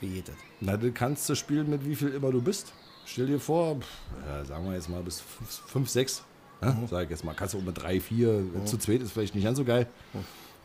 [0.00, 0.34] wie geht das?
[0.60, 2.72] Na, du kannst du spielen mit wie viel immer du bist.
[3.06, 3.86] Stell dir vor, pff,
[4.26, 6.22] ja, sagen wir jetzt mal bis 5, 6.
[6.62, 9.34] Ja, Sag ich jetzt mal, kannst du auch mit 3, 4, zu zweit ist vielleicht
[9.34, 9.86] nicht ganz so geil.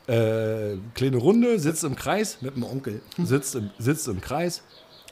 [0.10, 3.02] Äh, kleine Runde, sitzt im Kreis, Mit dem Onkel.
[3.24, 4.64] sitzt im, sitzt im Kreis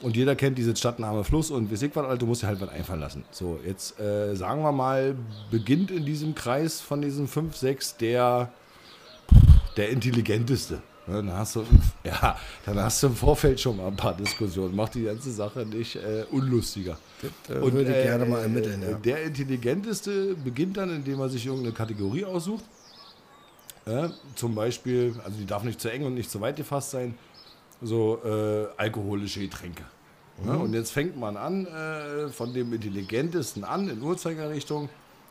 [0.02, 2.60] und jeder kennt diese Stadtname Fluss und wie ich was, Alter, du musst dir halt
[2.60, 3.24] was einfallen lassen.
[3.30, 5.14] So, jetzt äh, sagen wir mal,
[5.50, 8.50] beginnt in diesem Kreis von diesen 5, 6 der,
[9.76, 10.80] der intelligenteste.
[11.06, 12.36] Ja, Dann hast, du, im- ja,
[12.66, 14.76] dann hast du im Vorfeld schon mal ein paar Diskussionen.
[14.76, 16.98] Macht die ganze Sache nicht äh, unlustiger.
[17.46, 18.92] Das, äh, würde ich gerne mal ermitteln, ja.
[18.98, 22.62] Der Intelligenteste beginnt dann, indem er sich irgendeine Kategorie aussucht.
[23.88, 27.14] Ja, zum Beispiel, also die darf nicht zu eng und nicht zu weit gefasst sein,
[27.80, 29.82] so äh, alkoholische Getränke.
[30.44, 30.60] Ja, Mhm.
[30.60, 34.88] und jetzt fängt man an, äh, von dem Intelligentesten an, in Uhrzeigerrichtung.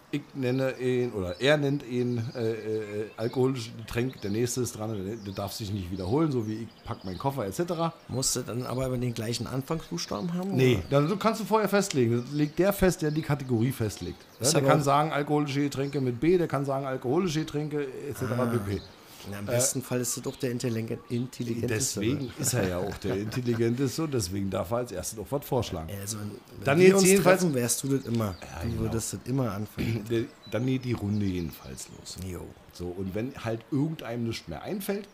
[0.10, 4.94] Ich nenne ihn, oder er nennt ihn äh, äh, alkoholisches Getränk, der nächste ist dran,
[4.94, 7.94] der, der darf sich nicht wiederholen, so wie ich pack meinen Koffer etc.
[8.08, 10.56] Musst du dann aber über den gleichen Anfangsbuchstaben haben?
[10.56, 11.02] Nee, oder?
[11.02, 12.24] dann du kannst du vorher festlegen.
[12.24, 14.24] Das legt der fest, der die Kategorie festlegt.
[14.40, 18.24] Ja, der kann sagen alkoholische Getränke mit B, der kann sagen alkoholische Getränke etc.
[18.38, 18.46] Ah.
[18.46, 18.82] pp.
[19.30, 22.00] Na, Im besten Fall ist es doch der Intelligen Intelligenteste.
[22.02, 25.46] Deswegen ist er ja auch der Intelligenteste und deswegen darf er als erstes auch was
[25.46, 25.90] vorschlagen.
[26.00, 26.32] Also, wenn
[26.64, 28.36] Dann wir jetzt uns jedenfalls- treffen, wärst du das immer.
[28.62, 28.82] du genau.
[28.84, 30.06] würdest das immer anfangen.
[30.52, 32.18] Dann geht die Runde jedenfalls los.
[32.26, 32.42] Jo.
[32.74, 35.08] So, und wenn halt irgendeinem nichts mehr einfällt,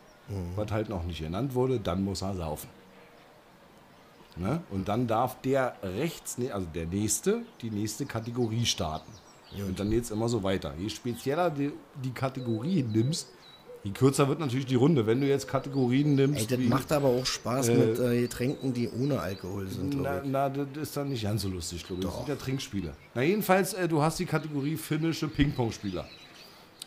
[0.56, 2.70] was halt noch nicht genannt wurde, dann muss er saufen.
[4.36, 4.62] Ne?
[4.72, 9.12] Und dann darf der rechts, ne- also der nächste, die nächste Kategorie starten.
[9.68, 10.74] Und dann geht es immer so weiter.
[10.80, 11.74] Je spezieller du
[12.04, 13.28] die Kategorie nimmst,
[13.84, 15.06] je kürzer wird natürlich die Runde.
[15.06, 18.74] Wenn du jetzt Kategorien nimmst, Ey, das wie- macht aber auch Spaß mit äh, Getränken,
[18.74, 22.08] die ohne Alkohol sind, na, na, das ist dann nicht ganz so lustig, glaube ich.
[22.08, 22.94] Das sind ja Trinkspiele.
[23.16, 26.06] Na, jedenfalls, äh, du hast die Kategorie finnische Ping-Pong-Spieler.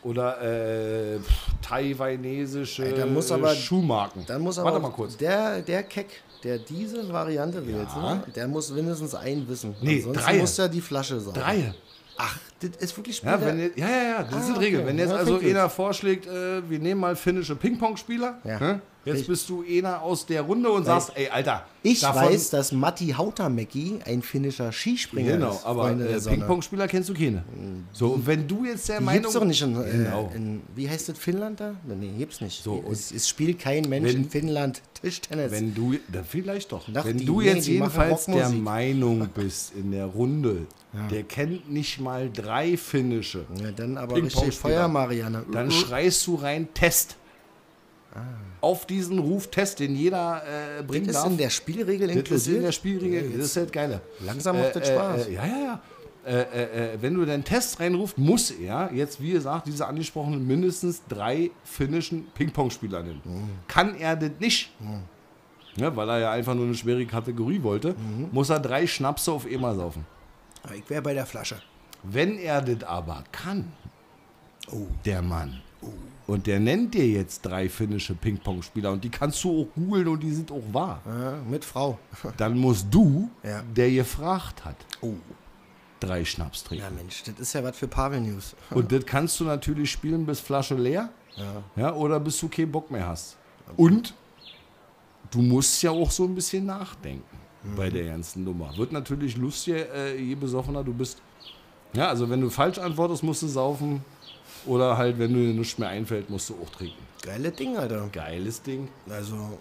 [0.03, 1.19] Oder äh,
[1.63, 4.25] taiwanesische Ey, da muss aber- äh, Schuhmarken.
[4.27, 5.17] Dann muss aber Warte mal kurz.
[5.17, 6.07] Der, der Keck,
[6.45, 8.15] der diese Variante wählt, Ja.
[8.17, 9.75] ne, der muss mindestens ein wissen.
[9.81, 10.39] Nee, Ansonsten drei.
[10.39, 11.41] muss er die Flasche saugen.
[11.41, 11.75] Drei.
[12.19, 13.47] Ach, das ist wirklich Ja, Spieler.
[13.47, 14.83] wenn, ihr- ja, ja, ja, das Ah, sind Regeln.
[14.83, 14.89] okay.
[14.91, 18.59] Wenn jetzt Ja, also einer vorschlägt, äh, wir nehmen mal finnische Ping-Pong-Spieler, Ja.
[18.59, 18.81] ne?
[19.07, 22.73] Jetzt Ich- bist du einer aus der Runde und sagst, ey, Alter, ich weiß, dass
[22.73, 25.65] Matti Hautamäki ein finnischer Skispringer Genau, ist.
[25.65, 26.21] aber Freunde der äh.
[26.21, 27.43] Ping-Pong-Spieler kennst du keine.
[27.93, 29.23] So, und wenn du jetzt der Die Meinung...
[29.23, 30.31] gibt's doch nicht in, äh, Genau.
[30.35, 31.75] in, wie heißt das, Finnland da?
[31.87, 32.63] Nee, gibt's nicht.
[32.63, 35.53] So, es, es spielt kein Mensch Wenn- in Finnland Tischtennis.
[35.53, 36.89] Wenn du, da vielleicht doch.
[36.93, 38.49] Doch, Wenn die- du nee, jetzt machen jedenfalls der.
[38.51, 40.67] Meinung bist in der Runde,
[41.11, 45.45] der kennt nicht mal drei finnische, ja, dann aber richtig Feuer, Marianne.
[45.53, 47.17] dann schreist du rein Test.
[48.61, 50.43] Auf diesen Ruf Test, den jeder
[50.79, 51.31] äh, bringen das ist darf.
[51.31, 52.73] in der Spielregel das ist in der?
[52.73, 53.33] Spielregel.
[53.37, 54.01] das ist halt geile.
[54.21, 55.27] Langsam macht das Spaß.
[55.29, 55.83] Äh, ja, ja, ja.
[56.27, 60.45] Äh, äh, äh, wenn du den Test reinrufst, muss er jetzt, wie gesagt, diese angesprochenen
[60.45, 63.21] mindestens drei finnischen Ping-Pong-Spieler nennen.
[63.25, 63.49] Mhm.
[63.69, 64.73] Kann er das nicht,
[65.77, 68.31] ja, weil er ja einfach nur eine schwere Kategorie wollte, Mhm.
[68.33, 70.05] muss er drei Schnapse auf einmal saufen.
[70.65, 71.63] Aber ich wäre bei der Flasche.
[72.03, 73.71] Wenn er das aber kann,
[74.73, 74.87] Oh.
[75.05, 75.61] der Mann,
[76.27, 80.23] und der nennt dir jetzt drei finnische Ping-Pong-Spieler und die kannst du auch googeln und
[80.23, 81.99] die sind auch wahr, Ja, mit Frau.
[82.37, 83.63] dann musst du, Ja.
[83.77, 85.15] der gefragt hat, Oh.
[86.01, 86.85] drei Schnaps trinken.
[86.85, 88.55] Ja, Mensch, das ist ja was für Pavel News.
[88.71, 91.09] Und das kannst du natürlich spielen, bis Flasche leer.
[91.37, 91.63] Ja.
[91.83, 93.37] Ja, oder bis du keinen Bock mehr hast.
[93.77, 94.15] Und
[95.31, 97.23] du musst ja auch so ein bisschen nachdenken
[97.77, 98.77] bei der ganzen Nummer.
[98.77, 101.21] Wird natürlich lustiger, äh, je besoffener du bist.
[101.93, 104.05] Ja, also wenn du falsch antwortest, musst du saufen.
[104.67, 106.99] Oder halt, wenn dir nichts mehr einfällt, musst du auch trinken.
[107.23, 108.09] Geile Ding, Alter.
[108.13, 108.89] Geiles Ding.
[109.09, 109.59] Also,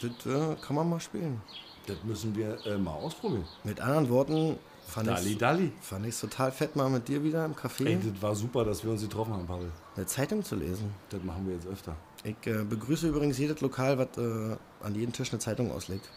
[0.00, 1.40] das äh, kann man mal spielen.
[1.86, 3.44] Das müssen wir äh, mal ausprobieren.
[3.64, 4.56] Mit anderen Worten,
[4.86, 5.72] fand Dalli, ich Dalli.
[5.80, 8.82] fand ich's total fett, mal mit dir wieder im Café Ey, das war super, dass
[8.84, 9.70] wir uns getroffen haben, Pavel.
[9.96, 10.92] eine Zeitung zu lesen.
[11.10, 11.94] Das machen wir jetzt öfter.
[12.24, 16.08] Ich äh, begrüße übrigens jedes Lokal, was äh, an jedem Tisch eine Zeitung auslegt.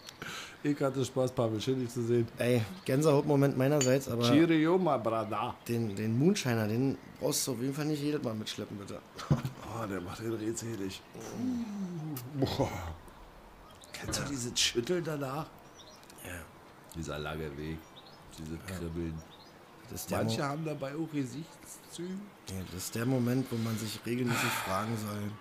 [0.62, 1.62] Ich hatte Spaß, Pavel.
[1.62, 2.28] Schön, dich zu sehen.
[2.38, 5.56] Ey, Gänsehautmoment meinerseits, aber Cheerio, my brother.
[5.68, 9.00] den, den Moonshiner, den brauchst du auf jeden Fall nicht jedes Mal mitschleppen, bitte.
[9.82, 11.00] Oh, der macht den redselig.
[12.40, 12.70] Boah.
[13.94, 15.46] Kennst du dieses Schütteln danach?
[16.26, 16.40] Ja.
[16.96, 17.78] Dieser lange Weg.
[18.38, 19.14] Diese Kribbeln.
[20.12, 22.10] Manche haben dabei auch Gesichtszüge.
[22.50, 25.32] ja, das ist der Moment, wo man sich regelmäßig fragen soll,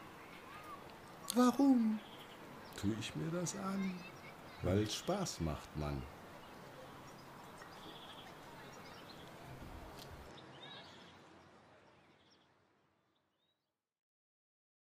[1.34, 1.98] Warum
[2.76, 3.94] tue ich mir das an?
[4.62, 6.17] Weil es Spaß macht, Mann.